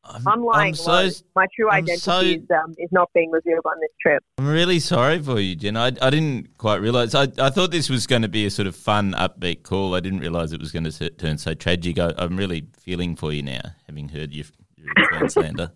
I'm, 0.05 0.43
lying. 0.43 0.71
I'm 0.71 0.75
so- 0.75 1.11
My 1.37 1.47
true 1.55 1.71
I'm 1.71 1.85
identity 1.85 2.01
so- 2.01 2.21
is 2.21 2.43
um 2.51 2.75
is 2.79 2.91
not 2.91 3.11
being 3.15 3.31
revealed 3.31 3.65
on 3.65 3.79
this 3.81 3.91
trip. 4.01 4.23
I'm 4.39 4.49
really 4.49 4.81
sorry 4.81 5.21
for 5.21 5.39
you, 5.39 5.55
Jen. 5.55 5.77
I, 5.77 5.87
I 5.87 6.11
didn't 6.11 6.59
quite 6.59 6.81
realize. 6.81 7.15
I, 7.15 7.29
I 7.39 7.51
thought 7.51 7.71
this 7.71 7.89
was 7.89 8.07
going 8.09 8.23
to 8.23 8.29
be 8.29 8.45
a 8.45 8.51
sort 8.51 8.67
of 8.67 8.75
fun, 8.75 9.13
upbeat 9.13 9.63
call. 9.63 9.95
I 9.95 10.01
didn't 10.01 10.21
realize 10.21 10.53
it 10.53 10.61
was 10.61 10.73
going 10.73 10.91
to 10.91 11.11
turn 11.11 11.39
so 11.39 11.55
tragic. 11.55 12.01
I, 12.01 12.13
I'm 12.19 12.37
really 12.37 12.67
feeling 12.81 13.15
for 13.15 13.33
you 13.33 13.43
now, 13.45 13.61
having 13.87 14.09
heard 14.09 14.33
you, 14.33 14.45
you're 14.77 14.91
a 14.91 15.09
Queenslander. 15.19 15.71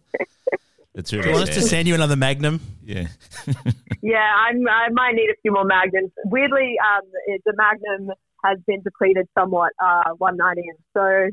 It's 0.96 1.12
really 1.12 1.24
Do 1.24 1.28
you 1.28 1.35
want 1.37 1.48
us 1.50 1.54
to 1.54 1.61
sad. 1.61 1.70
send 1.70 1.88
you 1.88 1.94
another 1.94 2.16
Magnum? 2.16 2.61
Yeah. 2.85 3.06
Yeah, 4.02 4.18
I'm, 4.18 4.62
I 4.68 4.88
might 4.92 5.14
need 5.14 5.30
a 5.30 5.35
few 5.42 5.50
more 5.50 5.64
magnums. 5.64 6.12
Weirdly, 6.26 6.76
um, 6.78 7.02
the 7.44 7.54
magnum 7.56 8.14
has 8.44 8.56
been 8.64 8.80
depleted 8.82 9.26
somewhat. 9.37 9.72
Uh, 9.82 10.11
one 10.18 10.37
night 10.37 10.59
in, 10.59 10.74
so 10.94 11.28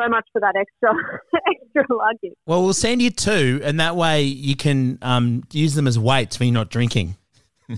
so 0.00 0.08
much 0.08 0.24
for 0.32 0.40
that 0.40 0.54
extra 0.54 0.94
extra 1.50 1.96
luggage. 1.96 2.36
Well, 2.46 2.62
we'll 2.62 2.72
send 2.74 3.02
you 3.02 3.10
two, 3.10 3.60
and 3.64 3.80
that 3.80 3.96
way 3.96 4.22
you 4.22 4.54
can 4.54 4.98
um, 5.02 5.42
use 5.50 5.74
them 5.74 5.88
as 5.88 5.98
weights 5.98 6.38
when 6.38 6.48
you're 6.48 6.54
not 6.54 6.70
drinking. 6.70 7.16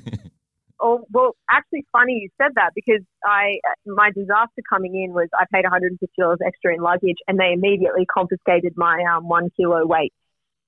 Oh, 0.78 1.06
well, 1.10 1.34
actually, 1.50 1.86
funny 1.90 2.20
you 2.20 2.28
said 2.36 2.52
that 2.56 2.72
because 2.74 3.00
I 3.24 3.54
my 3.86 4.10
disaster 4.10 4.60
coming 4.68 4.94
in 5.02 5.14
was 5.14 5.28
I 5.32 5.46
paid 5.50 5.64
$150 5.64 6.36
extra 6.46 6.74
in 6.74 6.82
luggage, 6.82 7.16
and 7.26 7.40
they 7.40 7.52
immediately 7.54 8.04
confiscated 8.04 8.74
my 8.76 9.02
um, 9.10 9.26
one 9.26 9.48
kilo 9.56 9.86
weight. 9.86 10.12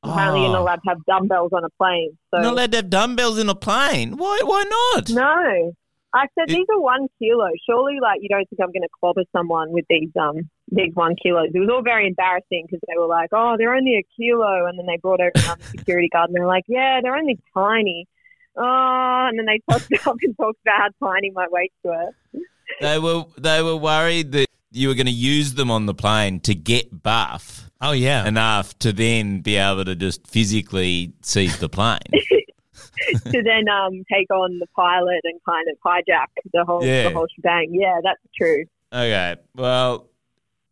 Apparently, 0.02 0.42
you're 0.42 0.50
not 0.52 0.61
Oh. 0.61 0.62
allowed 0.64 0.76
to 0.84 0.88
have 0.88 1.04
dumbbells 1.06 1.52
on 1.52 1.64
a 1.64 1.70
plane. 1.70 2.16
So 2.32 2.40
Not 2.40 2.52
allowed 2.52 2.70
to 2.72 2.76
have 2.78 2.90
dumbbells 2.90 3.38
in 3.38 3.48
a 3.48 3.54
plane. 3.54 4.16
Why? 4.16 4.38
Why 4.44 4.64
not? 4.94 5.11
No. 5.11 5.72
I 6.14 6.26
said 6.38 6.48
these 6.48 6.66
are 6.70 6.80
one 6.80 7.06
kilo. 7.18 7.48
Surely, 7.68 7.98
like 8.00 8.20
you 8.22 8.28
don't 8.30 8.48
think 8.48 8.61
I'm 8.62 8.72
going 8.72 8.82
to 8.82 8.88
clobber 8.98 9.24
someone 9.30 9.72
with 9.72 9.84
these 9.90 10.08
um 10.18 10.48
these 10.70 10.94
one 10.94 11.14
kilos? 11.22 11.50
It 11.52 11.58
was 11.58 11.68
all 11.68 11.82
very 11.82 12.06
embarrassing 12.06 12.64
because 12.66 12.80
they 12.88 12.96
were 12.98 13.06
like, 13.06 13.28
"Oh, 13.32 13.56
they're 13.58 13.74
only 13.74 13.96
a 13.96 14.04
kilo," 14.16 14.66
and 14.66 14.78
then 14.78 14.87
they 14.87 14.96
brought 14.96 15.20
over 15.20 15.32
another 15.34 15.62
security 15.64 16.08
guard 16.08 16.30
and 16.30 16.37
they're 16.37 16.46
like, 16.46 16.64
"Yeah, 16.66 17.00
they're 17.02 17.14
only 17.16 17.38
tiny." 17.52 18.06
Oh, 18.56 19.26
and 19.28 19.38
then 19.38 19.44
they 19.46 19.61
tossed 19.70 19.90
up 20.06 20.16
and 20.22 20.37
talked 20.37 20.58
about 20.62 20.92
how 21.00 21.08
tiny 21.08 21.30
my 21.30 21.46
weights 21.50 21.74
were. 21.84 22.11
They 22.80 22.98
were 22.98 23.24
they 23.37 23.62
were 23.62 23.76
worried 23.76 24.32
that 24.32 24.46
you 24.70 24.88
were 24.88 24.94
going 24.94 25.07
to 25.07 25.12
use 25.12 25.54
them 25.54 25.70
on 25.70 25.87
the 25.87 25.94
plane 25.94 26.40
to 26.40 26.54
get 26.54 27.02
buff. 27.02 27.70
Oh 27.81 27.92
yeah, 27.92 28.26
enough 28.26 28.78
to 28.81 28.92
then 28.92 29.40
be 29.40 29.57
able 29.57 29.85
to 29.85 29.94
just 29.94 30.26
physically 30.26 31.12
seize 31.22 31.59
the 31.59 31.68
plane. 31.68 31.98
to 32.12 33.42
then 33.42 33.68
um 33.68 34.02
take 34.12 34.31
on 34.31 34.59
the 34.59 34.66
pilot 34.74 35.20
and 35.24 35.40
kind 35.46 35.66
of 35.70 35.76
hijack 35.85 36.26
the 36.52 36.64
whole 36.64 36.85
Yeah. 36.85 37.04
the 37.09 37.14
whole 37.14 37.26
shebang. 37.37 37.68
Yeah, 37.72 38.00
that's 38.02 38.20
true. 38.37 38.64
okay, 38.92 39.37
well, 39.54 40.09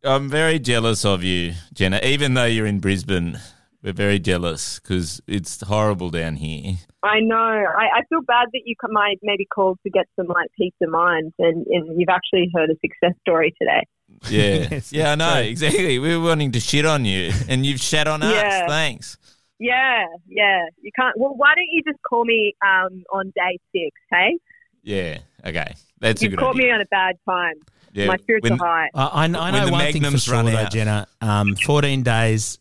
I'm 0.03 0.29
very 0.29 0.59
jealous 0.59 1.05
of 1.05 1.23
you, 1.23 1.53
Jenna. 1.73 1.99
Even 2.03 2.33
though 2.33 2.45
you're 2.45 2.65
in 2.67 2.79
Brisbane, 2.79 3.39
we're 3.87 3.93
very 3.93 4.19
jealous 4.19 4.79
because 4.79 5.21
it's 5.27 5.61
horrible 5.61 6.09
down 6.09 6.35
here. 6.35 6.73
I 7.03 7.21
know. 7.21 7.37
I, 7.37 7.99
I 7.99 8.01
feel 8.09 8.21
bad 8.21 8.47
that 8.51 8.61
you 8.65 8.75
might 8.89 9.17
maybe 9.23 9.45
called 9.45 9.79
to 9.83 9.89
get 9.89 10.05
some 10.17 10.27
like 10.27 10.49
peace 10.57 10.73
of 10.81 10.89
mind, 10.89 11.31
and, 11.39 11.65
and 11.67 11.97
you've 11.97 12.09
actually 12.09 12.51
heard 12.53 12.69
a 12.69 12.75
success 12.81 13.17
story 13.21 13.53
today. 13.61 13.83
Yeah, 14.29 14.67
Yes, 14.71 14.91
yeah, 14.91 15.11
I 15.13 15.15
know 15.15 15.29
right. 15.29 15.45
exactly. 15.47 15.99
We 15.99 16.17
were 16.17 16.23
wanting 16.23 16.51
to 16.51 16.59
shit 16.59 16.85
on 16.85 17.05
you, 17.05 17.31
and 17.47 17.65
you've 17.65 17.79
shat 17.79 18.07
on 18.07 18.23
us. 18.23 18.33
Thanks. 18.67 19.17
Yeah, 19.57 20.05
yeah. 20.27 20.63
You 20.81 20.91
can't. 20.93 21.17
Well, 21.17 21.33
why 21.37 21.53
don't 21.55 21.69
you 21.71 21.81
just 21.87 21.99
call 22.09 22.25
me 22.25 22.55
um, 22.61 23.03
on 23.13 23.31
day 23.37 23.57
six? 23.71 23.91
Hey, 24.11 24.37
Yeah. 24.83 25.19
Okay. 25.45 25.73
That's 26.01 26.21
a 26.21 26.25
you've 26.25 26.31
good 26.31 26.39
caught 26.39 26.55
idea. 26.55 26.65
me 26.67 26.71
on 26.73 26.81
a 26.81 26.85
bad 26.91 27.15
time. 27.27 27.55
Yeah, 27.93 28.07
My 28.07 28.17
spirits 28.17 28.43
when- 28.43 28.59
are 28.59 28.67
high. 28.67 28.89
I, 28.93 29.23
I, 29.23 29.27
know- 29.27 29.39
I 29.39 29.51
When 29.51 29.61
know 29.61 29.65
the 29.67 29.71
one 29.71 29.91
thing 29.93 30.03
for 30.03 30.17
sure, 30.17 30.43
though. 30.43 30.65
Jenna. 30.65 31.07
Um, 31.21 31.55
14 31.55 32.03
days, 32.03 32.59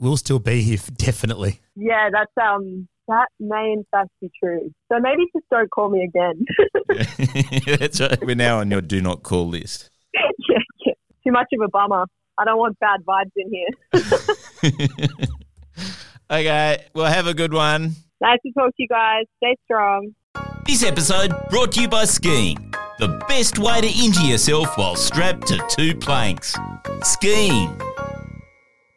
we'll 0.00 0.16
still 0.16 0.38
be 0.40 0.62
here, 0.62 0.78
for, 0.78 0.90
definitely. 0.92 1.60
Yeah, 1.76 2.08
that's 2.12 2.32
um. 2.42 2.88
That 3.08 3.26
may 3.40 3.72
in 3.72 3.84
fact 3.90 4.10
be 4.20 4.30
true. 4.42 4.70
So 4.90 5.00
maybe 5.00 5.24
just 5.34 5.44
don't 5.50 5.68
call 5.70 5.90
me 5.90 6.04
again. 6.04 6.44
That's 7.80 8.00
right. 8.00 8.24
We're 8.24 8.36
now 8.36 8.60
on 8.60 8.70
your 8.70 8.80
do 8.82 9.02
not 9.02 9.24
call 9.24 9.48
list. 9.48 9.90
yeah, 10.14 10.20
yeah. 10.86 10.92
Too 11.26 11.32
much 11.32 11.48
of 11.52 11.60
a 11.64 11.68
bummer. 11.70 12.06
I 12.38 12.44
don't 12.44 12.58
want 12.58 12.78
bad 12.78 13.00
vibes 13.04 13.32
in 13.34 13.50
here. 13.52 15.08
Okay. 16.30 16.84
Well, 16.94 17.10
have 17.12 17.26
a 17.26 17.34
good 17.34 17.52
one. 17.52 17.96
Nice 18.20 18.38
to 18.46 18.52
talk 18.52 18.68
to 18.68 18.74
you 18.78 18.86
guys. 18.88 19.24
Stay 19.38 19.56
strong. 19.64 20.14
This 20.64 20.84
episode 20.84 21.34
brought 21.50 21.72
to 21.72 21.80
you 21.80 21.88
by 21.88 22.04
skiing. 22.04 22.72
The 23.00 23.08
best 23.28 23.58
way 23.58 23.80
to 23.80 23.88
injure 23.88 24.22
yourself 24.22 24.78
while 24.78 24.94
strapped 24.94 25.48
to 25.48 25.58
two 25.68 25.96
planks. 25.96 26.54
Skiing. 27.02 27.76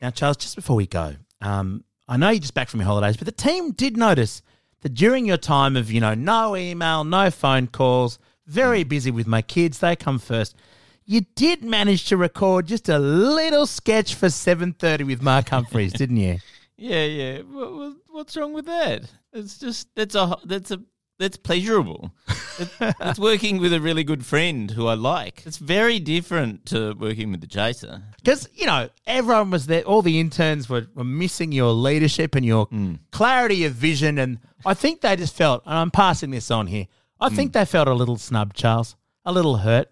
Now, 0.03 0.09
Charles, 0.09 0.35
just 0.35 0.57
before 0.57 0.75
we 0.75 0.85
go, 0.85 1.15
um, 1.39 1.85
I 2.09 2.17
know 2.17 2.29
you're 2.29 2.41
just 2.41 2.53
back 2.53 2.67
from 2.67 2.81
your 2.81 2.87
holidays, 2.87 3.15
but 3.15 3.25
the 3.25 3.31
team 3.31 3.71
did 3.71 3.95
notice 3.95 4.41
that 4.81 4.93
during 4.93 5.25
your 5.25 5.37
time 5.37 5.77
of, 5.77 5.89
you 5.89 6.01
know, 6.01 6.13
no 6.13 6.57
email, 6.57 7.05
no 7.05 7.31
phone 7.31 7.67
calls, 7.67 8.19
very 8.45 8.83
busy 8.83 9.11
with 9.11 9.27
my 9.27 9.41
kids, 9.41 9.79
they 9.79 9.95
come 9.95 10.19
first. 10.19 10.57
You 11.05 11.21
did 11.35 11.63
manage 11.63 12.03
to 12.07 12.17
record 12.17 12.67
just 12.67 12.89
a 12.89 12.99
little 12.99 13.65
sketch 13.65 14.15
for 14.15 14.25
7.30 14.25 15.07
with 15.07 15.21
Mark 15.21 15.47
Humphries, 15.47 15.93
didn't 15.97 16.17
you? 16.17 16.39
Yeah, 16.75 17.05
yeah. 17.05 17.37
What, 17.43 17.73
what, 17.73 17.93
what's 18.09 18.35
wrong 18.35 18.51
with 18.51 18.65
that? 18.65 19.03
It's 19.31 19.57
just 19.57 19.87
that's 19.95 20.15
a 20.15 20.37
that's 20.43 20.71
a 20.71 20.81
that's 21.19 21.37
pleasurable. 21.37 22.11
It- 22.59 22.69
it's 22.99 23.19
working 23.19 23.57
with 23.59 23.73
a 23.73 23.79
really 23.81 24.03
good 24.03 24.25
friend 24.25 24.71
who 24.71 24.87
I 24.87 24.93
like. 24.93 25.43
It's 25.45 25.57
very 25.57 25.99
different 25.99 26.65
to 26.67 26.93
working 26.93 27.31
with 27.31 27.41
the 27.41 27.47
chaser. 27.47 28.03
Because, 28.17 28.47
you 28.53 28.65
know, 28.65 28.89
everyone 29.07 29.49
was 29.51 29.65
there. 29.67 29.83
All 29.83 30.01
the 30.01 30.19
interns 30.19 30.69
were, 30.69 30.87
were 30.95 31.03
missing 31.03 31.51
your 31.51 31.71
leadership 31.71 32.35
and 32.35 32.45
your 32.45 32.67
clarity 33.11 33.65
of 33.65 33.73
vision. 33.73 34.17
And 34.19 34.39
I 34.65 34.73
think 34.73 35.01
they 35.01 35.15
just 35.15 35.35
felt, 35.35 35.63
and 35.65 35.75
I'm 35.75 35.91
passing 35.91 36.31
this 36.31 36.51
on 36.51 36.67
here, 36.67 36.87
I 37.19 37.29
think 37.29 37.53
they 37.53 37.65
felt 37.65 37.87
a 37.87 37.93
little 37.93 38.17
snubbed, 38.17 38.55
Charles, 38.55 38.95
a 39.25 39.31
little 39.31 39.57
hurt. 39.57 39.89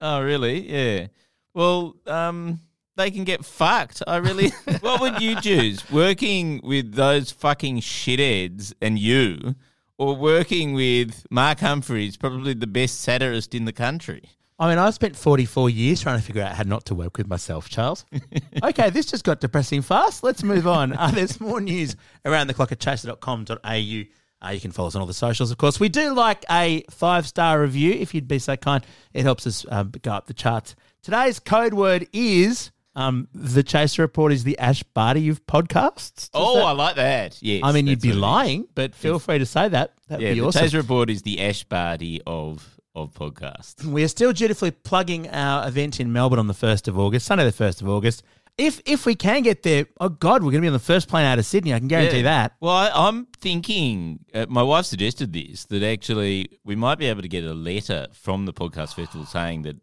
Oh, 0.00 0.22
really? 0.22 0.70
Yeah. 0.70 1.08
Well, 1.54 1.96
um, 2.06 2.60
they 2.96 3.10
can 3.10 3.24
get 3.24 3.44
fucked. 3.44 4.02
I 4.06 4.16
really. 4.16 4.48
what 4.80 5.00
would 5.00 5.20
you 5.20 5.40
choose? 5.40 5.90
Working 5.90 6.60
with 6.62 6.94
those 6.94 7.32
fucking 7.32 7.80
shitheads 7.80 8.72
and 8.80 8.98
you, 8.98 9.56
or 9.98 10.16
working 10.16 10.72
with 10.72 11.26
Mark 11.30 11.60
Humphries, 11.60 12.16
probably 12.16 12.54
the 12.54 12.66
best 12.66 13.00
satirist 13.00 13.54
in 13.54 13.64
the 13.64 13.72
country? 13.72 14.30
I 14.60 14.68
mean, 14.68 14.78
I 14.78 14.90
spent 14.90 15.14
44 15.14 15.70
years 15.70 16.00
trying 16.00 16.18
to 16.18 16.24
figure 16.24 16.42
out 16.42 16.54
how 16.54 16.64
not 16.64 16.84
to 16.86 16.94
work 16.94 17.16
with 17.16 17.28
myself, 17.28 17.68
Charles. 17.68 18.04
okay, 18.62 18.90
this 18.90 19.06
just 19.06 19.22
got 19.22 19.40
depressing 19.40 19.82
fast. 19.82 20.24
Let's 20.24 20.42
move 20.42 20.66
on. 20.66 20.92
Uh, 20.94 21.10
there's 21.12 21.40
more 21.40 21.60
news 21.60 21.94
around 22.24 22.48
the 22.48 22.54
clock 22.54 22.72
at 22.72 22.80
chaser.com.au. 22.80 24.02
Uh, 24.40 24.50
you 24.50 24.60
can 24.60 24.70
follow 24.70 24.88
us 24.88 24.94
on 24.94 25.00
all 25.00 25.06
the 25.06 25.14
socials, 25.14 25.50
of 25.50 25.58
course. 25.58 25.78
We 25.78 25.88
do 25.88 26.12
like 26.12 26.44
a 26.50 26.84
five 26.90 27.26
star 27.26 27.60
review, 27.60 27.92
if 27.92 28.14
you'd 28.14 28.28
be 28.28 28.38
so 28.38 28.56
kind. 28.56 28.84
It 29.12 29.22
helps 29.22 29.46
us 29.46 29.64
um, 29.68 29.92
go 30.02 30.12
up 30.12 30.26
the 30.26 30.34
charts. 30.34 30.74
Today's 31.02 31.38
code 31.38 31.74
word 31.74 32.08
is 32.12 32.70
um, 32.98 33.28
the 33.32 33.62
Chaser 33.62 34.02
Report 34.02 34.32
is 34.32 34.44
the 34.44 34.58
Ash 34.58 34.82
Barty 34.82 35.28
of 35.28 35.44
podcasts. 35.46 36.30
Oh, 36.34 36.56
that- 36.56 36.64
I 36.64 36.70
like 36.72 36.96
that. 36.96 37.38
Yes. 37.40 37.62
I 37.64 37.72
mean, 37.72 37.86
you'd 37.86 38.00
be 38.00 38.08
what 38.08 38.14
it 38.14 38.16
is. 38.16 38.20
lying, 38.22 38.68
but 38.74 38.94
feel 38.94 39.18
free 39.18 39.38
to 39.38 39.46
say 39.46 39.68
that. 39.68 39.92
That'd 40.08 40.22
Yeah, 40.22 40.34
be 40.34 40.40
the 40.40 40.46
awesome. 40.46 40.62
Chaser 40.62 40.78
Report 40.78 41.08
is 41.10 41.22
the 41.22 41.40
Ash 41.40 41.64
Barty 41.64 42.20
of 42.26 42.74
of 42.94 43.12
podcasts. 43.14 43.84
We 43.84 44.02
are 44.02 44.08
still 44.08 44.32
dutifully 44.32 44.72
plugging 44.72 45.28
our 45.28 45.68
event 45.68 46.00
in 46.00 46.12
Melbourne 46.12 46.40
on 46.40 46.48
the 46.48 46.54
1st 46.54 46.88
of 46.88 46.98
August, 46.98 47.26
Sunday 47.26 47.44
the 47.44 47.52
1st 47.52 47.80
of 47.82 47.88
August. 47.88 48.24
If 48.56 48.80
if 48.86 49.06
we 49.06 49.14
can 49.14 49.42
get 49.42 49.62
there, 49.62 49.86
oh 50.00 50.08
God, 50.08 50.42
we're 50.42 50.50
going 50.50 50.62
to 50.62 50.62
be 50.62 50.66
on 50.66 50.72
the 50.72 50.80
first 50.80 51.06
plane 51.06 51.24
out 51.24 51.38
of 51.38 51.46
Sydney. 51.46 51.72
I 51.72 51.78
can 51.78 51.86
guarantee 51.86 52.16
Yeah. 52.18 52.22
that. 52.24 52.56
Well, 52.60 52.74
I, 52.74 52.90
I'm 52.92 53.26
thinking. 53.40 54.18
Uh, 54.34 54.46
my 54.48 54.62
wife 54.64 54.84
suggested 54.86 55.32
this 55.32 55.64
that 55.66 55.84
actually 55.84 56.48
we 56.64 56.74
might 56.74 56.98
be 56.98 57.06
able 57.06 57.22
to 57.22 57.28
get 57.28 57.44
a 57.44 57.54
letter 57.54 58.08
from 58.12 58.46
the 58.46 58.52
podcast 58.52 58.94
festival 58.94 59.24
saying 59.26 59.62
that 59.62 59.76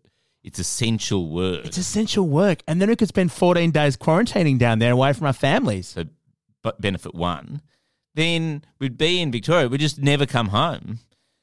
it's 0.46 0.60
essential 0.60 1.30
work. 1.30 1.66
It's 1.66 1.78
essential 1.78 2.28
work. 2.28 2.62
And 2.68 2.80
then 2.80 2.88
we 2.90 2.96
could 2.96 3.08
spend 3.08 3.32
14 3.32 3.72
days 3.72 3.98
quarantining 3.98 4.60
down 4.60 4.78
there 4.80 4.92
away 4.92 5.12
from 5.14 5.26
our 5.26 5.34
families. 5.34 5.88
so, 5.88 6.06
but 6.62 6.80
benefit 6.80 7.16
one. 7.16 7.62
Then 8.14 8.64
we'd 8.80 8.98
be 8.98 9.20
in 9.22 9.32
Victoria. 9.32 9.68
We'd 9.68 9.82
just 9.82 10.00
never 10.00 10.26
come 10.26 10.50
home. 10.50 11.00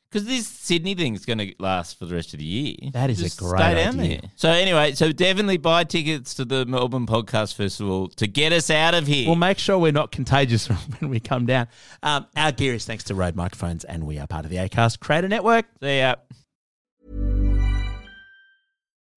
Because 0.08 0.26
this 0.26 0.46
Sydney 0.46 0.94
thing's 0.94 1.24
going 1.24 1.38
to 1.38 1.54
last 1.58 1.98
for 1.98 2.04
the 2.04 2.14
rest 2.14 2.34
of 2.34 2.38
the 2.38 2.44
year. 2.44 2.76
That 2.92 3.08
is 3.08 3.20
a 3.20 3.40
great 3.40 3.58
stay 3.58 3.74
down 3.74 3.98
idea. 3.98 4.20
there. 4.20 4.30
So 4.36 4.50
anyway, 4.50 4.92
so 4.92 5.10
definitely 5.10 5.56
buy 5.56 5.84
tickets 5.84 6.34
to 6.34 6.44
the 6.44 6.66
Melbourne 6.66 7.06
Podcast 7.06 7.54
Festival 7.54 8.08
to 8.08 8.26
get 8.26 8.52
us 8.52 8.70
out 8.70 8.94
of 8.94 9.06
here. 9.06 9.26
We'll 9.26 9.36
make 9.36 9.58
sure 9.58 9.78
we're 9.78 9.90
not 9.90 10.12
contagious 10.12 10.66
when 11.00 11.10
we 11.10 11.18
come 11.18 11.46
down. 11.46 11.66
Um, 12.02 12.26
our 12.36 12.52
gear 12.52 12.74
is 12.74 12.84
thanks 12.84 13.04
to 13.04 13.14
Rode 13.14 13.36
Microphones, 13.36 13.84
and 13.84 14.06
we 14.06 14.18
are 14.18 14.26
part 14.26 14.44
of 14.44 14.50
the 14.50 14.58
ACAST 14.58 15.00
Creator 15.00 15.28
Network. 15.28 15.64
See 15.80 15.98
ya. 15.98 16.16